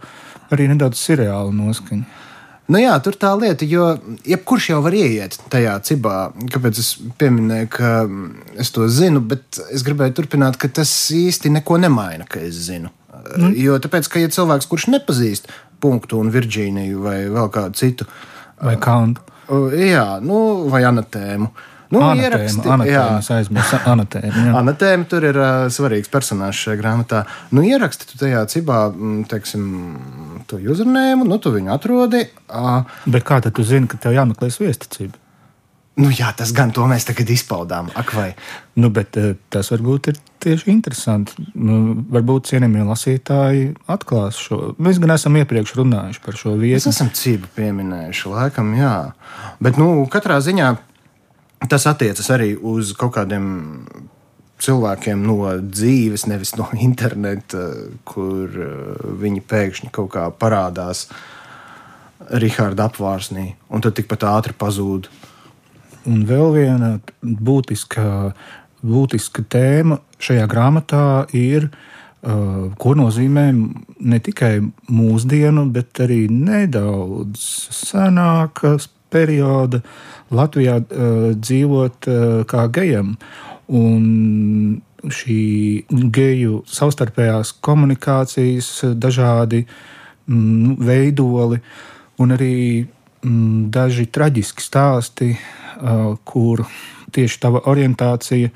arī 0.54 0.68
nedaudz 0.70 1.00
seriālu 1.00 1.50
noskaņu. 1.56 2.06
Nu 2.70 2.80
jā, 2.80 2.94
tur 3.04 3.18
tā 3.20 3.32
lieta, 3.36 3.66
jo 3.68 3.90
jebkurš 4.24 4.70
jau 4.70 4.78
var 4.86 4.94
ieiet 4.96 5.34
tajā 5.52 5.74
cibā. 5.84 6.14
Kāpēc 6.54 6.80
es 6.80 6.94
pieminēju, 7.18 7.68
ka 7.74 7.90
es 8.62 8.70
to 8.72 8.86
zinu, 8.88 9.20
bet 9.34 9.58
es 9.74 9.84
gribēju 9.84 10.14
turpināt, 10.20 10.56
ka 10.60 10.70
tas 10.72 10.94
īsti 11.12 11.52
neko 11.58 11.82
nemaina, 11.82 12.30
ka 12.30 12.40
es 12.46 12.62
zinu. 12.70 12.94
Mm. 13.34 13.52
Jo 13.58 13.76
tāpēc, 13.82 14.08
ka 14.08 14.22
ja 14.22 14.30
cilvēks, 14.32 14.70
kurš 14.70 14.88
nepazīst 14.94 15.50
punktu 15.82 16.22
un 16.22 16.32
Virģīniju 16.32 17.04
vai 17.04 17.18
vēl 17.26 17.52
kādu 17.52 17.76
citu, 17.82 18.08
vai 18.62 18.78
kādu, 18.80 19.20
jā, 19.76 20.08
nu, 20.24 20.40
vai 20.72 20.86
anatēmu. 20.88 21.50
Uh, 21.50 21.70
Nu, 21.92 22.00
ieraksti, 22.16 22.64
anatēmas, 22.74 23.28
aizmirsu, 23.34 23.80
anatēma, 23.92 24.44
anatēma 24.60 25.08
tur 25.10 25.26
ir 25.28 25.38
uh, 25.38 25.66
svarīgs 25.72 26.12
personāžs 26.12 26.62
šajā 26.64 26.80
grāmatā. 26.80 27.24
Nu, 27.54 27.64
ieraksti 27.66 28.08
tu 28.08 28.20
tajā 28.20 28.44
cibā, 28.50 28.86
teiksim, 29.30 29.66
to 30.50 30.60
uzrunējumu, 30.62 31.28
nu, 31.28 31.40
tu 31.42 31.52
viņu 31.54 31.74
atrodi. 31.74 32.24
Uh, 32.48 32.88
Bet 33.04 33.26
kā 33.28 33.42
tad 33.44 33.56
tu 33.58 33.66
zini, 33.66 33.90
ka 33.90 34.00
tev 34.00 34.16
jāmeklē 34.16 34.48
viesticība? 34.54 35.20
Nu, 35.94 36.08
jā, 36.10 36.32
tas 36.34 36.50
gan 36.50 36.72
to 36.74 36.82
mēs 36.90 37.06
tagad 37.06 37.28
izpaudām. 37.30 37.92
Ak, 37.94 38.10
vai? 38.16 38.32
Nu, 38.82 38.88
bet 38.90 39.14
tas 39.54 39.68
varbūt 39.70 40.08
ir 40.10 40.16
tieši 40.42 40.72
interesanti. 40.72 41.36
Nu, 41.54 42.00
varbūt 42.10 42.48
cienījamie 42.50 42.82
lasītāji 42.88 43.68
atklās 43.94 44.40
šo. 44.42 44.58
Mēs 44.82 44.98
gan 45.02 45.14
esam 45.14 45.38
iepriekš 45.38 45.76
runājuši 45.78 46.22
par 46.24 46.40
šo 46.40 46.56
vietu. 46.58 46.80
Mēs 46.80 46.90
esam 46.90 47.12
cību 47.14 47.52
pieminējuši, 47.54 48.26
laikam, 48.32 48.74
jā. 48.74 48.96
Bet, 49.62 49.78
nu, 49.78 49.92
katrā 50.10 50.40
ziņā 50.42 50.72
tas 51.70 51.86
attiecas 51.86 52.28
arī 52.34 52.54
uz 52.56 52.92
kaut 52.98 53.14
kādiem 53.18 53.46
cilvēkiem 54.64 55.22
no 55.26 55.38
dzīves, 55.60 56.26
nevis 56.30 56.54
no 56.58 56.68
interneta, 56.88 57.66
kur 58.08 58.50
uh, 58.50 59.14
viņi 59.20 59.44
pēkšņi 59.50 59.94
kaut 59.94 60.14
kā 60.16 60.28
parādās 60.30 61.08
Rahāda 62.24 62.86
apvārsnī, 62.88 63.50
un 63.68 63.82
tad 63.84 63.98
tikpat 63.98 64.22
ātri 64.24 64.54
pazūd. 64.56 65.10
Un 66.08 66.22
vēl 66.28 66.54
viena 66.54 66.88
būtiska, 67.20 68.04
būtiska 68.80 69.44
tēma 69.52 69.98
šajā 70.22 70.46
grāmatā 70.48 71.02
ir, 71.36 71.68
uh, 71.68 72.72
ko 72.80 72.94
nozīmē 72.96 73.44
ne 73.52 74.20
tikai 74.24 74.54
mūsdienu, 74.88 75.66
bet 75.74 76.00
arī 76.06 76.22
nedaudz 76.32 77.44
senākas 77.76 78.88
perioda 79.14 79.80
Latvijā 80.34 80.80
uh, 80.80 81.30
dzīvot 81.38 82.08
uh, 82.10 82.42
kā 82.50 82.66
gejam. 82.74 83.14
Un 83.74 84.80
šī 85.04 85.40
geju 86.12 86.62
savstarpējās 86.68 87.54
komunikācijas, 87.64 88.70
dažādi 88.96 89.64
mm, 89.64 90.76
veidoli 90.84 91.60
un 92.20 92.34
arī 92.36 92.56
mm, 92.84 93.68
daži 93.74 94.08
traģiski 94.12 94.64
stāsti, 94.64 95.34
uh, 95.34 96.14
kur 96.24 96.64
tieši 97.14 97.40
tava 97.40 97.64
orientācija 97.70 98.50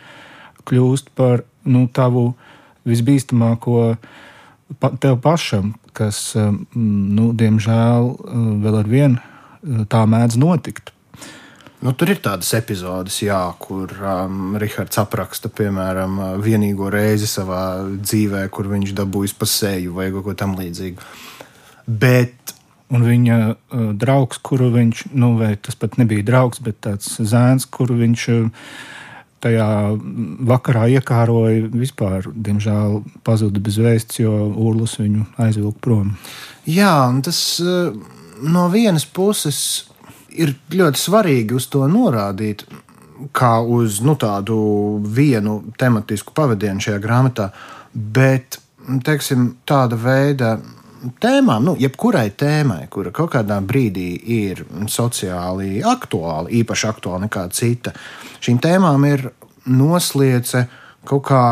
kļūst 0.68 1.12
par 1.16 1.44
nu, 1.68 1.86
tavu 1.92 2.32
visbīstamāko 2.88 3.80
pa, 4.80 4.90
tev 5.00 5.18
pašam, 5.24 5.74
kas, 5.96 6.20
nu, 6.74 7.30
diemžēl, 7.36 8.08
vēl 8.62 8.76
ar 8.80 8.88
vienu 8.88 9.37
tā 9.90 10.04
mēdz 10.08 10.38
notikt. 10.40 10.92
Nu, 11.78 11.92
tur 11.94 12.10
ir 12.10 12.18
tādas 12.18 12.50
epizodes, 12.58 13.20
jā, 13.22 13.38
kur 13.62 13.92
um, 14.02 14.56
Rahards 14.58 14.98
apraksta, 14.98 15.50
piemēram, 15.54 16.18
vienīgo 16.42 16.90
reizi 16.90 17.28
savā 17.30 17.62
dzīvē, 18.00 18.42
kur 18.50 18.66
viņš 18.72 18.96
dabūjis 18.98 19.36
pa 19.38 19.46
seju 19.46 19.94
vai 20.00 20.08
kaut 20.10 20.26
ko 20.26 20.34
tamlīdzīgu. 20.42 21.06
Bet 21.86 22.48
Un 22.88 23.04
viņa 23.04 23.34
uh, 23.44 23.80
draugs, 24.00 24.38
kuru 24.40 24.70
viņš, 24.72 25.10
nu, 25.20 25.34
vai 25.36 25.52
tas 25.60 25.76
pat 25.76 25.98
nebija 26.00 26.24
draugs, 26.24 26.62
bet 26.64 26.80
tāds 26.86 27.18
zēns, 27.20 27.66
kuru 27.68 27.98
viņš 27.98 28.22
uh, 28.32 28.70
tajā 29.44 29.66
vakarā 30.48 30.86
iekāroja, 30.96 31.68
vispār, 31.68 32.30
diemžēl, 32.32 33.02
pazuda 33.28 33.60
bez 33.62 33.76
vēsts, 33.82 34.22
jo 34.22 34.32
Urlus 34.48 34.96
viņu 35.02 35.26
aizvilka 35.36 35.84
prom. 35.84 36.14
Jā, 36.64 36.94
un 37.12 37.20
tas 37.28 37.42
uh, 37.60 37.92
no 38.42 38.68
vienas 38.72 39.06
puses 39.06 39.60
ir 40.30 40.54
ļoti 40.70 41.00
svarīgi 41.00 41.56
uz 41.58 41.66
to 41.72 41.86
norādīt, 41.90 42.64
kā 43.34 43.58
uz 43.60 44.00
nu, 44.04 44.14
tādu 44.20 44.58
vienu 45.02 45.60
tematisku 45.78 46.34
pavadienu 46.36 46.82
šajā 46.84 46.98
grāmatā, 47.02 47.50
bet 47.92 48.60
teiksim, 49.04 49.56
tāda 49.66 49.98
veida 49.98 50.56
tēmām, 51.22 51.64
nu, 51.66 51.74
jebkurai 51.78 52.28
tēmai, 52.38 52.84
kura 52.90 53.12
kaut 53.14 53.32
kādā 53.34 53.58
brīdī 53.64 54.10
ir 54.38 54.64
sociāli 54.90 55.82
aktuāla, 55.86 56.50
īpaši 56.60 56.88
aktuāla 56.90 57.26
nekā 57.26 57.48
cita, 57.54 57.94
šīm 58.42 58.60
tēmām 58.62 59.06
ir 59.10 59.28
noslēdze 59.68 60.64
kaut 61.08 61.26
kā 61.28 61.42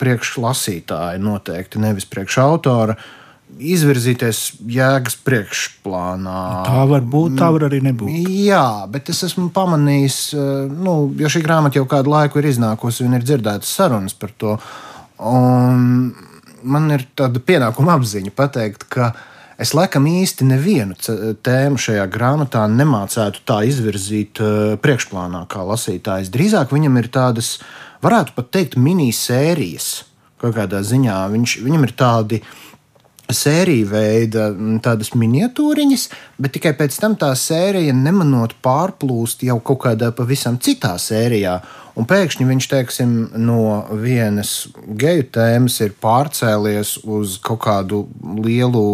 priekšlasītāja 0.00 1.20
noteikti, 1.20 1.80
nevis 1.82 2.06
priekšautora. 2.08 2.96
Izvirzīties 3.60 4.38
jēgas 4.72 5.18
priekšplānā. 5.26 6.36
Tā 6.64 6.84
var 6.88 7.02
būt, 7.04 7.34
tā 7.40 7.50
var 7.52 7.66
arī 7.66 7.82
nebūt. 7.84 8.30
Jā, 8.46 8.86
bet 8.88 9.10
es 9.12 9.24
esmu 9.26 9.50
pamanījis, 9.56 10.20
eh, 10.34 10.70
nu, 10.70 10.94
jo 11.18 11.32
šī 11.32 11.42
grāmata 11.44 11.80
jau 11.80 11.88
kādu 11.90 12.14
laiku 12.14 12.40
ir 12.40 12.48
iznākusi 12.52 13.04
un 13.04 13.18
ir 13.18 13.26
dzirdētas 13.26 13.74
sarunas 13.80 14.16
par 14.16 14.32
to. 14.40 14.56
Un 15.20 16.14
man 16.62 16.90
ir 16.94 17.04
tāda 17.16 17.40
pienākuma 17.42 17.98
apziņa 17.98 18.32
pateikt, 18.36 18.86
ka 18.92 19.12
es 19.60 19.74
laikam 19.76 20.06
īsti 20.08 20.46
nevienu 20.48 20.96
tēmu 21.44 21.80
šajā 21.80 22.06
grāmatā 22.12 22.64
nemācētu 22.72 23.44
tā 23.48 23.60
izvirzīt 23.68 24.40
uh, 24.40 24.76
priekšplānā 24.80 25.44
kā 25.52 25.64
lasītājs. 25.68 26.32
Drīzāk 26.32 26.72
viņam 26.72 26.96
ir 27.02 27.10
tādas, 27.12 27.58
varētu 28.04 28.36
pat 28.36 28.50
teikt, 28.56 28.78
minisērijas. 28.80 29.90
Kaut 30.40 30.56
kādā 30.56 30.80
ziņā 30.80 31.18
Viņš, 31.34 31.58
viņam 31.60 31.82
ir 31.84 31.90
tādi 31.92 32.40
sērija 33.36 33.88
veida 33.90 34.48
tādas 34.84 35.12
miniatūriņas, 35.18 36.06
bet 36.40 36.54
tikai 36.56 36.72
pēc 36.78 36.96
tam 37.02 37.16
tā 37.20 37.30
sērija 37.38 37.94
nemanot 37.96 38.56
pārplūst 38.64 39.44
jau 39.46 39.58
kaut 39.64 39.82
kādā 39.86 40.10
pavisam 40.16 40.58
citā 40.62 40.96
sērijā. 41.00 41.60
Un 41.98 42.06
pēkšņi 42.08 42.46
viņš, 42.46 42.68
teiksim, 42.70 43.10
no 43.42 43.82
vienas 44.00 44.70
geju 45.00 45.26
tēmas 45.34 45.80
ir 45.84 45.96
pārcēlies 46.00 47.00
uz 47.04 47.36
kaut 47.44 47.60
kādu 47.66 48.04
lielu, 48.40 48.84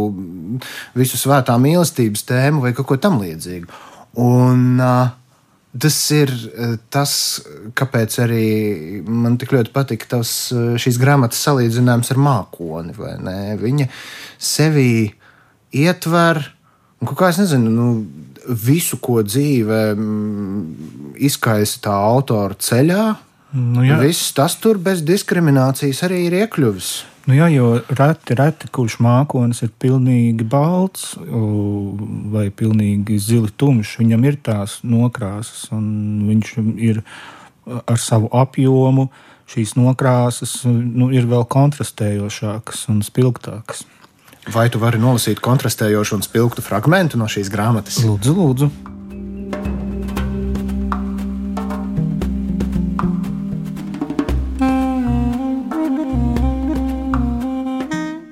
visu 0.97 1.21
svētā 1.21 1.59
mīlestības 1.61 2.25
tēmu 2.27 2.65
vai 2.65 2.73
kaut 2.77 2.89
ko 2.89 2.99
tamlīdzīgu. 3.05 3.69
Un 4.25 4.81
uh, 4.81 5.13
tas 5.83 5.97
ir 6.15 6.33
tas, 6.93 7.13
kāpēc 7.77 8.19
arī 8.25 8.47
man 9.05 9.39
tik 9.41 9.55
ļoti 9.57 9.73
patika 9.75 10.17
tas, 10.17 10.33
šīs 10.53 11.01
grāmatas 11.03 11.43
salīdzinājums 11.47 12.13
ar 12.15 12.21
mākoni. 12.23 12.97
Viņa 13.63 13.89
sevi 14.39 14.89
ietver, 15.77 16.43
un 17.03 17.13
kā 17.13 17.33
nezinu, 17.37 17.73
nu, 17.73 17.89
visu, 18.47 18.99
ko 19.03 19.21
dzīve 19.27 19.81
mm, 19.97 21.17
izkaisa 21.27 21.83
tā 21.89 21.97
autora 21.97 22.55
ceļā. 22.55 23.05
Nu, 23.57 23.83
jā. 23.87 23.99
Viss 24.03 24.33
tas 24.37 24.57
tur 24.61 24.79
bez 24.83 25.03
diskriminācijas 25.07 26.05
arī 26.07 26.27
ir 26.27 26.41
iekļuvis. 26.43 26.91
Nu 27.27 27.35
jā, 27.35 27.49
jo 27.51 27.73
reti, 27.91 28.37
reti 28.39 28.69
kurš 28.71 29.01
mākslinieks 29.03 29.65
ir 29.67 29.73
pilnīgi 29.83 30.47
balts 30.47 31.17
vai 32.31 32.47
pilnīgi 32.55 33.19
zili 33.19 33.51
tumšs. 33.51 33.97
Viņam 33.99 34.27
ir 34.29 34.39
tās 34.47 34.79
nokrāsas, 34.87 35.67
un 35.75 35.89
viņš 36.29 36.53
ir 36.87 37.03
ar 37.67 37.99
savu 37.99 38.31
apjomu. 38.31 39.09
Šīs 39.47 39.77
nokrāsas 39.79 40.65
nu, 40.67 41.11
ir 41.15 41.27
vēl 41.31 41.45
kontrastējošākas 41.51 42.89
un 42.91 43.03
spilgtākas. 43.07 43.85
Vai 44.55 44.69
tu 44.71 44.79
vari 44.83 44.99
nolasīt 45.03 45.43
kontrastējošu 45.43 46.19
un 46.19 46.27
spilgtu 46.27 46.63
fragment 46.67 47.19
no 47.19 47.27
šīs 47.31 47.51
grāmatas? 47.51 48.03
Lūdzu, 48.07 48.35
lūdzu. 48.39 48.71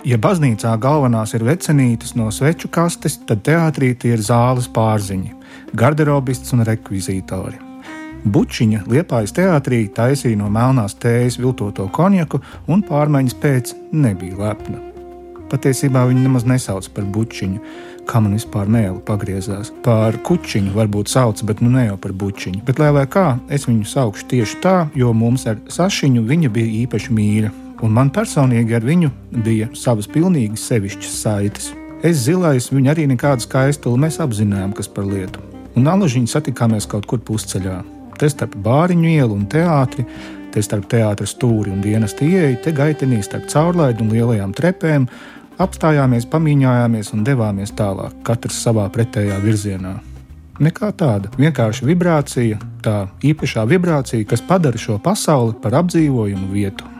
Ja 0.04 0.18
baznīcā 0.20 0.74
galvenās 0.84 1.30
ir 1.32 1.46
vecenītes 1.46 2.10
no 2.12 2.26
sveču 2.28 2.68
kastes, 2.68 3.14
tad 3.24 3.40
teātrī 3.46 3.94
tie 3.96 4.10
ir 4.12 4.20
zāles 4.20 4.66
pārziņi, 4.68 5.30
garderobists 5.72 6.52
un 6.52 6.60
rekvizītori. 6.68 7.56
Bučiņa 8.24 8.82
liepājas 8.84 9.32
teātrī 9.36 9.86
taisīja 9.96 10.42
no 10.42 10.50
melnās 10.52 10.98
tējas 11.00 11.40
viltoto 11.40 11.88
konjaku 11.88 12.42
un 12.68 12.84
pārmaiņas 12.84 13.38
pēc 13.40 13.72
nebija 13.96 14.36
lepna. 14.42 14.82
Patiesībā 15.48 16.04
viņu 16.10 16.26
nemaz 16.26 16.44
nesauc 16.52 16.90
par 16.92 17.08
bučiņu, 17.08 17.64
kā 18.04 18.20
man 18.20 18.36
vispār 18.36 18.68
mēlu 18.68 19.00
pagriezās. 19.08 19.72
Par 19.88 20.20
kučiņu 20.20 20.76
varbūt 20.76 21.16
sauc, 21.16 21.40
bet 21.48 21.64
nu 21.64 21.72
ne 21.72 21.88
jau 21.88 21.96
par 21.96 22.12
bučiņu. 22.12 22.60
Bet 22.68 22.84
lai 22.84 23.08
kā, 23.08 23.38
es 23.48 23.64
viņu 23.72 23.88
saukšu 23.88 24.28
tieši 24.36 24.60
tā, 24.60 24.78
jo 24.92 25.16
mums 25.16 25.48
ar 25.48 25.64
Sašiņu 25.64 26.28
viņa 26.28 26.52
bija 26.52 26.80
īpaši 26.84 27.20
mīļa. 27.20 27.58
Un 27.84 27.92
man 27.92 28.10
personīgi 28.14 28.76
ar 28.78 28.86
viņu 28.86 29.10
bija 29.44 29.68
savas 29.76 30.08
pilnīgi 30.08 30.56
sevišķas 30.60 31.18
saites. 31.24 31.72
Es 32.04 32.22
zilais, 32.24 32.70
viņa 32.72 32.94
arī 32.94 33.04
nekādu 33.10 33.44
skaistulu 33.44 34.00
mēs 34.00 34.20
apzinājām, 34.24 34.72
kas 34.76 34.88
par 34.88 35.04
lietu. 35.08 35.42
Un 35.76 35.88
alažiņu 35.90 36.30
satikāmies 36.30 36.88
kaut 36.88 37.08
kur 37.10 37.20
pusceļā. 37.20 37.82
Te 38.20 38.30
starp 38.30 38.56
bāriņu 38.64 39.10
ielu 39.10 39.36
un 39.36 39.44
teātri, 39.50 40.04
te 40.54 40.62
starp 40.62 40.86
teātras 40.90 41.34
stūri 41.34 41.72
un 41.74 41.80
dienas 41.84 42.14
ieeju, 42.22 42.60
te 42.62 42.72
gaitenī 42.72 43.20
starp 43.26 43.48
caurlaidu 43.52 44.04
un 44.04 44.12
lielajām 44.14 44.54
trepēm, 44.54 45.08
Apstājāmies, 45.54 46.24
pamīņājāmies 46.32 47.12
un 47.14 47.20
devāmies 47.22 47.70
tālāk, 47.78 48.16
katrs 48.26 48.56
savā 48.64 48.88
pretējā 48.90 49.36
virzienā. 49.38 49.92
Nekā 50.58 50.88
tāda, 50.98 51.30
vienkārši 51.38 51.86
vibrācija, 51.86 52.58
tā 52.82 52.96
īpašā 53.22 53.62
vibrācija, 53.70 54.26
kas 54.26 54.42
padara 54.42 54.78
šo 54.78 54.98
pasauli 55.02 55.54
par 55.62 55.78
apdzīvojumu 55.78 56.50
vietu. 56.50 56.93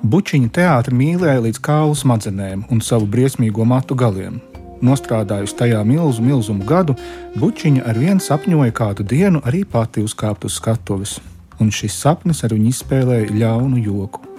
Bučiņa 0.00 0.48
teātris 0.56 0.96
mīlēja 0.96 1.42
līdz 1.44 1.58
kaulu 1.60 1.96
smadzenēm 1.98 2.62
un 2.72 2.78
savu 2.80 3.04
briesmīgo 3.04 3.66
matu 3.68 3.92
galiem. 3.92 4.38
Nostrādājusi 4.80 5.58
tajā 5.58 5.82
milzu, 5.84 6.24
milzumu 6.24 6.64
gadu, 6.64 6.96
Bučiņa 7.36 7.84
ar 7.84 8.00
vienu 8.00 8.24
sapņoja 8.24 8.72
kādu 8.80 9.04
dienu 9.04 9.44
arī 9.44 9.60
pati 9.68 10.00
uzkāpt 10.00 10.48
uz 10.48 10.56
skatuves, 10.56 11.18
un 11.60 11.68
šis 11.68 12.00
sapnis 12.00 12.40
ar 12.48 12.56
viņu 12.56 12.72
izspēlēja 12.72 13.28
ļaunu 13.42 13.84
joku. 13.84 14.29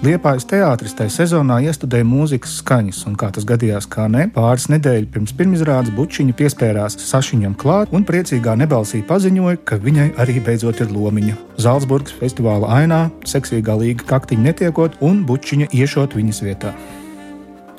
Liepājas 0.00 0.46
teātris 0.48 0.94
tajā 0.96 1.10
sezonā 1.12 1.58
iestudēja 1.68 2.06
mūzikas 2.08 2.54
skaņas, 2.62 3.02
un 3.10 3.18
kā 3.20 3.26
tas 3.36 3.44
gadījās, 3.44 3.84
kā 3.92 4.06
ne, 4.08 4.22
pāris 4.32 4.70
nedēļas 4.72 5.10
pirms 5.12 5.34
pirmizrādes 5.36 5.92
bučiņa 5.92 6.36
piespērās 6.38 6.96
Sašiņam 7.04 7.52
klāt 7.60 7.92
un 7.92 8.06
priecīgā 8.08 8.54
nebalsī 8.62 9.02
paziņoja, 9.04 9.60
ka 9.68 9.76
viņai 9.84 10.08
arī 10.24 10.38
beidzot 10.46 10.80
ir 10.80 10.88
lomiņa. 10.96 11.36
Zaldzburgas 11.60 12.16
festivāla 12.16 12.72
ainā, 12.78 13.02
seksīgā 13.28 13.76
līga 13.82 14.08
kaktiņa 14.14 14.46
netiekot 14.48 14.96
un 15.04 15.20
bučiņa 15.28 15.68
iešot 15.68 16.16
viņas 16.16 16.42
vietā. 16.48 16.72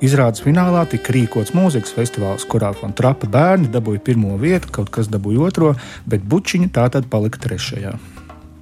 Izrādes 0.05 0.45
finālā 0.45 0.86
tika 0.93 1.17
rīkots 1.17 1.57
mūzikas 1.57 1.97
festivāls, 1.97 2.45
kurā 2.45 2.69
Fon 2.77 2.93
Trapa 2.93 3.25
bērni 3.25 3.73
dabūja 3.73 4.05
pirmo 4.05 4.38
vietu, 4.38 4.69
kaut 4.77 4.93
kas 4.93 5.10
dabūja 5.10 5.49
otro, 5.49 5.75
bet 6.05 6.21
bučiņa 6.21 6.69
tā 6.77 6.91
tad 6.93 7.10
palika 7.10 7.41
trešajā 7.49 7.97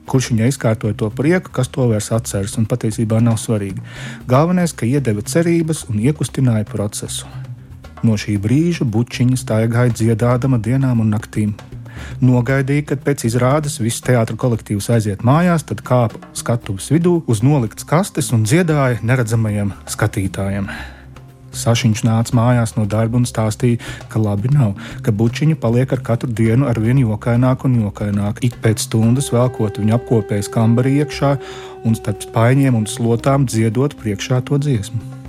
kurš 0.09 0.31
viņai 0.33 0.49
izkārtoja 0.53 0.97
to 0.97 1.09
prieku, 1.13 1.53
kas 1.53 1.71
to 1.73 1.87
vairs 1.91 2.11
atceras, 2.15 2.57
un 2.59 2.67
patiesībā 2.69 3.21
nav 3.23 3.39
svarīgi. 3.41 3.83
Galvenais, 4.29 4.73
ka 4.73 4.89
iedeva 4.89 5.23
cerības 5.25 5.85
un 5.89 6.01
iekustināja 6.01 6.67
procesu. 6.69 7.29
No 8.03 8.15
šī 8.19 8.37
brīža 8.41 8.87
bučiņa 8.87 9.39
staigāja 9.39 9.95
dziedādama 9.95 10.61
dienām 10.63 11.03
un 11.03 11.11
naktīm. 11.15 11.55
Nogaidīja, 12.23 12.85
kad 12.93 13.01
pēc 13.03 13.25
izrādes 13.27 13.79
viss 13.83 14.03
teātris 14.05 14.39
kolektīvs 14.39 14.87
aiziet 14.95 15.25
mājās, 15.27 15.65
tad 15.67 15.83
kāpa 15.87 16.21
skatuves 16.37 16.87
vidū 16.93 17.19
uz 17.27 17.43
noliktas 17.43 17.87
kastes 17.87 18.31
un 18.35 18.47
dziedāja 18.47 19.03
neredzamajiem 19.03 19.75
skatītājiem. 19.97 20.71
Sašiņš 21.55 22.03
nāca 22.07 22.35
mājās 22.37 22.75
no 22.77 22.85
darba 22.89 23.19
un 23.19 23.27
stāstīja, 23.29 23.81
ka 24.11 24.21
labi 24.21 24.51
nav, 24.53 24.75
ka 25.05 25.13
bučiņa 25.15 25.59
paliek 25.61 25.93
ar 25.95 26.03
katru 26.05 26.31
dienu 26.31 26.69
ar 26.69 26.79
vien 26.81 27.01
jokaināk 27.01 27.65
un 27.67 27.79
jokaināk. 27.83 28.43
Ik 28.45 28.59
pēc 28.63 28.87
stundas 28.87 29.31
velkot 29.33 29.81
viņu 29.81 29.97
apkopējas 29.99 30.51
kambarī 30.53 30.99
iekšā 31.03 31.35
un 31.85 31.95
starp 31.97 32.27
spaiņiem 32.27 32.77
un 32.79 32.89
slotām 32.89 33.47
dziedot 33.49 33.97
priekšā 33.99 34.43
to 34.49 34.59
dziesmu. 34.61 35.19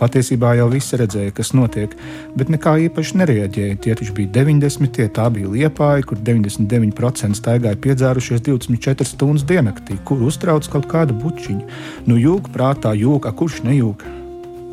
Patiesībā 0.00 0.54
jau 0.56 0.70
visi 0.72 0.96
redzēja, 0.96 1.32
kas 1.36 1.50
notiek, 1.52 1.92
bet 2.32 2.48
nekā 2.52 2.72
īpaši 2.86 3.18
nereaģēja. 3.20 3.80
Tie 3.84 3.96
taču 4.00 4.14
bija 4.16 4.32
90. 4.38 5.02
tā 5.16 5.26
bija 5.34 5.50
liepāja, 5.52 6.06
kur 6.08 6.22
99% 6.24 7.36
staigāja 7.36 7.76
piedzērušies 7.84 8.40
24 8.48 9.04
stundas 9.10 9.44
diennaktī, 9.44 9.98
kur 10.08 10.24
uztrauc 10.24 10.64
kaut 10.72 10.88
kādu 10.88 11.18
bučiņu. 11.20 11.68
Nu, 12.08 12.16
jūka 12.16 12.54
prātā, 12.56 12.94
jūka, 12.96 13.34
kurš 13.36 13.60
nejūka. 13.68 14.19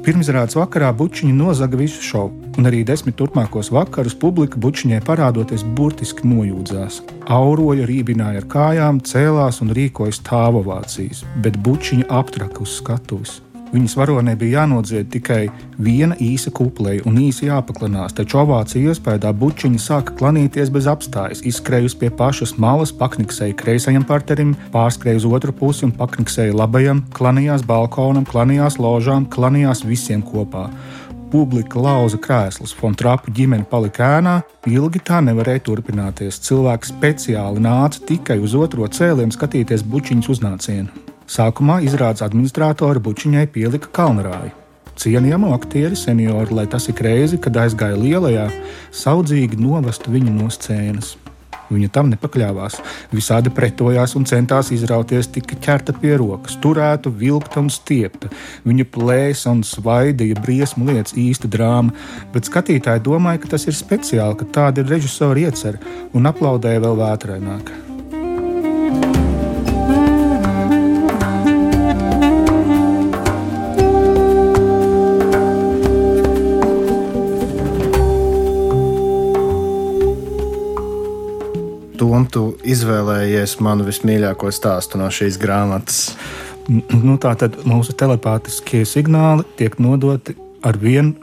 Pirmizrādes 0.06 0.56
vakarā 0.56 0.92
bučiņi 0.96 1.34
nozaga 1.36 1.80
visu 1.80 2.04
šovu, 2.06 2.52
un 2.60 2.70
arī 2.70 2.84
desmit 2.88 3.18
turpmākos 3.20 3.72
vakarus 3.76 4.16
publika 4.18 4.60
bučiņai 4.62 5.02
parādoties 5.08 5.66
burtiski 5.78 6.28
nojūdzās. 6.30 7.02
Auroja, 7.34 7.88
rībināja 7.90 8.44
ar 8.44 8.48
kājām, 8.54 9.02
cēlās 9.02 9.60
un 9.66 9.74
rīkoja 9.76 10.16
stāvovācijas, 10.20 11.26
bet 11.44 11.60
bučiņi 11.66 12.08
aptraka 12.22 12.64
uz 12.64 12.78
skatuves. 12.80 13.42
Viņas 13.68 13.98
varonē 14.00 14.36
bija 14.40 14.62
jānodzied 14.62 15.10
tikai 15.12 15.48
viena 15.84 16.16
īsa 16.24 16.54
kupleja 16.56 17.04
un 17.10 17.18
īsi 17.20 17.50
jāpaklanās, 17.50 18.16
taču 18.16 18.40
ovācija 18.40 18.94
iespējā 18.94 19.34
bučiņi 19.42 19.82
sāka 19.84 20.16
klanīties 20.20 20.72
bez 20.72 20.88
apstājas, 20.88 21.44
izskrējusi 21.52 22.00
pie 22.00 22.12
pašas 22.22 22.56
malas, 22.64 22.94
pakniksēja 22.96 23.58
kreisajam 23.60 24.06
partnerim, 24.08 24.54
pārskrēja 24.72 25.20
uz 25.20 25.28
otru 25.28 25.56
pusi 25.56 25.84
un 25.88 25.92
pakniksēja 25.98 26.56
labajam, 26.56 27.04
klanījās 27.18 27.66
balkonam, 27.68 28.28
klanījās 28.28 28.80
ložām, 28.80 29.28
klanījās 29.36 29.84
visiem 29.88 30.24
kopā. 30.24 30.70
Publika 31.28 31.82
lauza 31.84 32.16
krēslus, 32.24 32.72
Fontrapu 32.72 33.34
ģimene 33.36 33.68
palika 33.68 34.14
ēnā, 34.22 34.38
ilgi 34.72 35.02
tā 35.10 35.20
nevarēja 35.26 35.66
turpināties. 35.68 36.40
Cilvēki 36.48 36.94
speciāli 36.94 37.66
nāca 37.68 38.00
tikai 38.08 38.40
uz 38.40 38.56
otro 38.56 38.88
cēlienu 38.88 39.36
skatīties 39.36 39.84
bučiņas 39.92 40.32
uznācienu. 40.38 41.07
Sākumā 41.28 41.82
izrādes 41.84 42.24
administratora 42.24 43.02
bučiņai 43.04 43.50
pielika 43.52 43.92
kalnrāju. 43.92 44.54
Cienījamu 44.98 45.52
aktieri 45.54 45.98
seniori, 46.00 46.56
lai 46.56 46.66
tas 46.72 46.88
ik 46.90 47.02
reizi, 47.04 47.38
kad 47.38 47.58
aizgāja 47.60 48.00
lielajā, 48.00 48.48
saudzīgi 48.96 49.60
novestu 49.60 50.14
viņu 50.14 50.34
no 50.34 50.48
scēnas. 50.54 51.18
Viņa 51.68 51.90
tam 51.92 52.08
nepakļāvās. 52.14 52.78
Visādi 53.12 53.52
pretojās 53.54 54.16
un 54.16 54.24
centās 54.30 54.72
izrauties, 54.72 55.28
tika 55.36 55.58
ķerta 55.66 55.96
pie 56.00 56.14
rokas, 56.20 56.56
turēta, 56.64 57.12
vilkta 57.12 57.60
un 57.60 57.68
stiepta. 57.74 58.32
Viņa 58.64 58.88
plēsa 58.94 59.52
un 59.52 59.66
svaidīja 59.68 60.40
briesmu 60.40 60.88
lietas, 60.88 61.18
īsta 61.20 61.52
drāma, 61.52 61.92
bet 62.32 62.48
skatītāji 62.48 63.04
domāja, 63.10 63.44
ka 63.44 63.52
tas 63.58 63.68
ir 63.68 63.76
speciāli, 63.76 64.40
ka 64.40 64.48
tāda 64.62 64.82
ir 64.86 64.96
režisora 64.96 65.44
iecerē, 65.44 65.84
un 66.16 66.32
aplaudēja 66.32 66.86
vēl 66.88 66.98
vētraināk. 67.04 67.76
Tom, 82.18 82.24
tu 82.34 82.44
izvēlējies 82.66 83.60
manu 83.62 83.84
vismīļāko 83.86 84.50
stāstu 84.50 84.98
no 84.98 85.06
šīs 85.14 85.36
grāmatas. 85.38 86.16
Nu, 86.66 87.14
tā 87.22 87.36
tad 87.38 87.60
mūsu 87.70 87.94
telepātiskie 87.94 88.80
signāli 88.90 89.46
tiek 89.60 89.76
nodoti 89.78 90.34
ar 90.66 90.80
vienu 90.82 91.14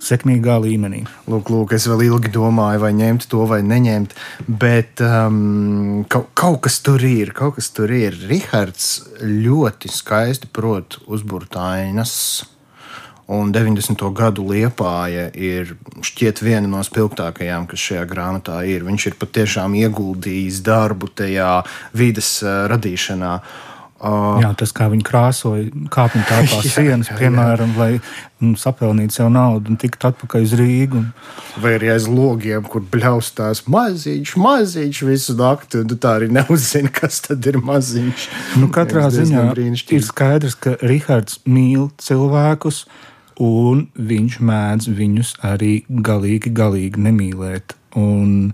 sekmīgā 0.00 0.56
līmenī. 0.64 1.02
Lūk, 1.28 1.52
lūk, 1.52 1.76
es 1.76 1.84
vēl 1.92 2.06
ilgi 2.06 2.32
domāju, 2.32 2.80
vai 2.80 2.94
ņemt 2.96 3.28
to 3.28 3.44
vai 3.50 3.60
neņemt, 3.60 4.16
bet 4.48 5.04
um, 5.04 6.06
kaut, 6.08 6.32
kaut 6.32 6.62
kas 6.64 6.80
tur 6.80 7.04
ir. 7.04 7.36
Kaut 7.36 7.58
kas 7.60 7.68
tur 7.76 7.92
ir. 7.92 8.16
Rihards 8.32 8.94
ļoti 9.20 9.92
skaisti 9.92 10.48
prot 10.48 10.96
uzbūrt 11.12 11.60
ainas. 11.60 12.14
Un 13.28 13.50
90. 13.52 14.00
gadu 14.16 14.46
liepāja 14.48 15.26
ir 15.36 15.74
šķiet 16.00 16.38
viena 16.40 16.64
no 16.64 16.80
spilgtākajām, 16.80 17.66
kas 17.68 17.82
šajā 17.90 18.06
grāmatā 18.08 18.62
ir. 18.64 18.86
Viņš 18.86 19.04
ir 19.10 19.16
patiešām 19.20 19.74
ieguldījis 19.76 20.62
darbu 20.64 21.10
tajā 21.12 21.58
vidas 21.92 22.38
uh, 22.40 22.62
radīšanā. 22.72 23.32
Uh, 23.98 24.38
jā, 24.40 24.48
tas, 24.56 24.72
kā 24.72 24.86
viņi 24.88 25.04
krāsoja 25.04 25.66
kāpņu 25.92 26.22
telpā 26.24 26.60
sienas, 26.72 27.10
piemēram, 27.18 27.74
lai 27.76 27.90
nu, 28.40 28.54
sapelnītu 28.56 29.18
sev 29.18 29.28
naudu 29.34 29.74
un 29.74 29.76
tiktu 29.82 30.08
atpakaļ 30.08 30.46
uz 30.46 30.54
Rīgu. 30.56 31.02
Vai 31.60 31.74
arī 31.76 31.90
aiz 31.98 32.06
logiem, 32.08 32.64
kur 32.64 32.86
bļaustās 32.94 33.66
maziņš, 33.68 34.32
maziņš 34.40 35.02
visu 35.10 35.36
nakti, 35.36 35.82
un 35.82 35.92
tu 35.92 36.00
tā 36.00 36.14
arī 36.22 36.30
neuzzini, 36.32 36.94
kas 36.96 37.20
tad 37.28 37.44
ir 37.50 37.60
maziņš. 37.60 38.30
Nu, 38.62 38.70
katrā 38.72 39.10
ziņā 39.12 39.44
ir 39.58 40.08
skaidrs, 40.08 40.56
ka 40.56 40.78
Rihards 40.80 41.42
mīl 41.44 41.90
cilvēkus, 42.00 42.86
uh, 42.86 43.04
un 43.42 43.86
viņš 43.94 44.38
mēdz 44.42 44.90
viņus 44.98 45.32
arī 45.46 45.72
galīgi, 45.88 46.52
galīgi 46.54 47.02
nemīlēt. 47.06 47.74
Un, 47.98 48.52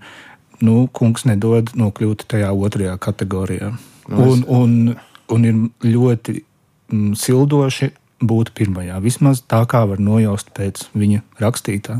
nu, 0.64 0.76
kungs 0.92 1.26
nedod 1.28 1.72
nokļūt 1.76 2.26
tajā 2.30 2.52
otrajā 2.52 2.96
kategorijā. 3.02 3.74
Nu, 4.08 4.30
un, 4.30 4.44
un, 4.48 4.72
un 5.32 5.46
ir 5.48 5.60
ļoti 5.88 6.38
mm, 6.38 7.12
sildoši 7.18 7.90
būt 8.24 8.52
pirmajā. 8.56 9.00
Vismaz 9.04 9.42
tā 9.48 9.64
kā 9.68 9.84
var 9.88 10.00
nojaust 10.00 10.52
pēc 10.56 10.86
viņa 10.96 11.24
rakstītā. 11.42 11.98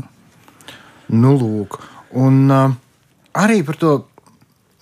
Nu, 1.13 1.35
lūk, 1.37 1.79
un 2.17 2.45
uh, 2.49 2.73
arī 3.37 3.61
par 3.65 3.77
to 3.81 3.95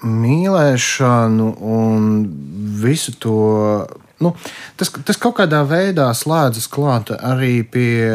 mīlēšanu 0.03 1.49
un 1.63 2.07
visu 2.83 3.13
to 3.23 3.37
Nu, 4.23 4.31
tas, 4.79 4.91
tas 5.05 5.19
kaut 5.19 5.35
kādā 5.39 5.61
veidā 5.67 6.07
slēdzas 6.15 6.69
klāt 6.71 7.11
arī 7.15 7.63
pie 7.67 8.07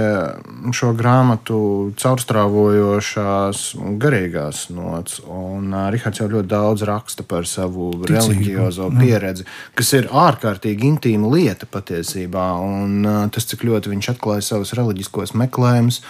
šo 0.77 0.93
grāmatu 0.97 1.59
caurstrāvojošās 2.01 3.65
garīgās 4.01 4.65
nots. 4.75 5.21
Un 5.25 5.75
uh, 5.75 5.89
Rihards 5.93 6.23
jau 6.23 6.31
ļoti 6.33 6.51
daudz 6.51 6.87
raksta 6.89 7.27
par 7.29 7.49
savu 7.51 7.91
Ticību. 7.99 8.15
reliģiozo 8.15 8.89
pieredzi, 8.97 9.47
kas 9.79 9.93
ir 9.99 10.09
ārkārtīgi 10.09 10.89
intīma 10.93 11.31
lieta 11.35 11.69
patiesībā. 11.71 12.49
Un 12.65 13.05
uh, 13.05 13.21
tas, 13.35 13.49
cik 13.51 13.67
ļoti 13.69 13.93
viņš 13.93 14.13
atklāja 14.15 14.47
savus 14.53 14.75
reliģiskos 14.79 15.37
meklējumus, 15.39 16.01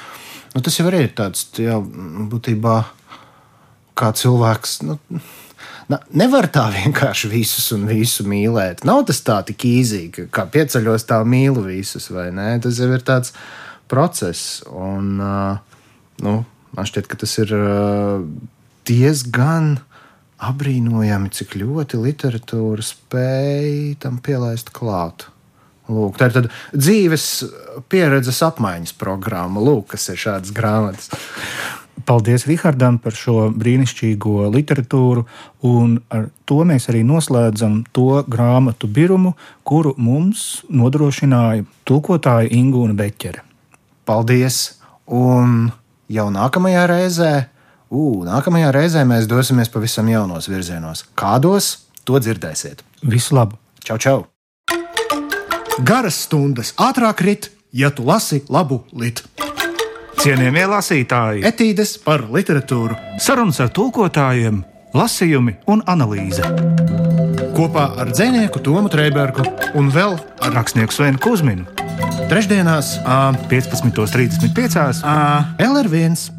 nu, 0.55 0.63
tas 0.63 0.79
jau 0.79 0.89
ir 0.91 1.11
tāds, 1.19 1.49
jā, 1.59 1.81
būtībā, 2.33 2.79
kā 3.99 4.15
cilvēks. 4.15 4.81
Nu, 4.87 4.99
Na, 5.89 6.03
nevar 6.13 6.51
tā 6.53 6.67
vienkārši 6.75 7.31
visus 7.33 7.71
un 7.73 7.87
visu 7.89 8.27
mīlēt. 8.29 8.85
Nav 8.89 9.07
tas 9.09 9.23
tā 9.25 9.39
tik 9.49 9.65
īzīgi, 9.65 10.27
kā 10.35 10.45
pieceļos, 10.53 11.07
tā 11.09 11.23
mīlu 11.25 11.65
visus, 11.65 12.11
vai 12.13 12.29
ne? 12.35 12.51
Tas 12.61 12.81
jau 12.83 12.91
ir 12.93 13.05
tāds 13.09 13.33
process. 13.89 14.61
Un, 14.69 15.17
nu, 15.17 16.35
man 16.77 16.91
šķiet, 16.91 17.09
ka 17.09 17.17
tas 17.25 17.33
ir 17.41 17.55
diezgan 18.89 19.79
apbrīnojami, 20.45 21.33
cik 21.35 21.57
ļoti 21.59 22.03
literatūra 22.05 22.85
spēj 22.85 23.97
tam 24.05 24.21
pielaist 24.23 24.71
klāt. 24.77 25.31
Lūk, 25.89 26.19
tā 26.21 26.29
ir 26.29 26.35
tāda 26.37 26.51
dzīves 26.77 27.25
pieredzes 27.89 28.43
apmaiņas 28.45 28.93
programma, 29.01 29.63
Lūk, 29.65 29.95
kas 29.95 30.11
ir 30.13 30.21
šādas 30.21 30.53
grāmatas. 30.53 31.09
Paldies 32.09 32.47
Rihardam 32.49 32.97
par 33.05 33.13
šo 33.13 33.51
brīnišķīgo 33.53 34.47
literatūru, 34.55 35.27
un 35.69 35.99
ar 36.09 36.31
to 36.49 36.63
mēs 36.65 36.89
arī 36.89 37.03
noslēdzam 37.05 37.83
to 37.93 38.23
grāmatu 38.25 38.89
birumu, 38.89 39.35
kuru 39.61 39.93
mums 40.01 40.63
nodrošināja 40.73 41.67
tulkotāja 41.85 42.49
Ingūna 42.57 42.97
Beķere. 42.97 43.45
Paldies! 44.09 44.79
Un 45.09 45.69
jau 46.09 46.27
nākamajā 46.33 46.87
reizē, 46.89 47.33
ū, 47.93 48.25
nākamajā 48.25 48.73
reizē 48.77 49.05
mēs 49.09 49.29
dosimies 49.29 49.69
pavisam 49.73 50.09
jaunos 50.09 50.49
virzienos. 50.49 51.05
Kādos 51.13 51.75
to 52.09 52.17
dzirdēsiet? 52.17 52.81
Visu 53.05 53.37
labu! 53.37 53.61
Čau, 53.85 54.01
čau! 54.01 54.19
Garas 55.85 56.25
stundas 56.25 56.73
ātrāk 56.81 57.21
rit, 57.25 57.53
ja 57.73 57.93
tu 57.93 58.09
lasi 58.09 58.43
labu 58.49 58.81
litu. 58.97 59.29
Cienījamie 60.19 60.65
lasītāji, 60.67 61.45
etīdes 61.47 61.93
par 62.03 62.25
literatūru, 62.35 62.97
sarunas 63.23 63.61
ar 63.63 63.69
tulkotājiem, 63.75 64.65
lasījumi 64.97 65.55
un 65.71 65.85
analīze. 65.87 66.43
Kopā 67.55 67.85
ar 68.03 68.11
dzinieku 68.11 68.63
Tomu 68.67 68.91
Trēbergu 68.91 69.47
un 69.79 69.93
vēl 69.95 70.17
ar 70.19 70.57
rakstnieku 70.59 70.95
Svenu 70.95 71.23
Kusminu. 71.23 71.69
Trešdienās, 72.31 72.97
15.35. 73.51 75.05
LR1 75.63 76.38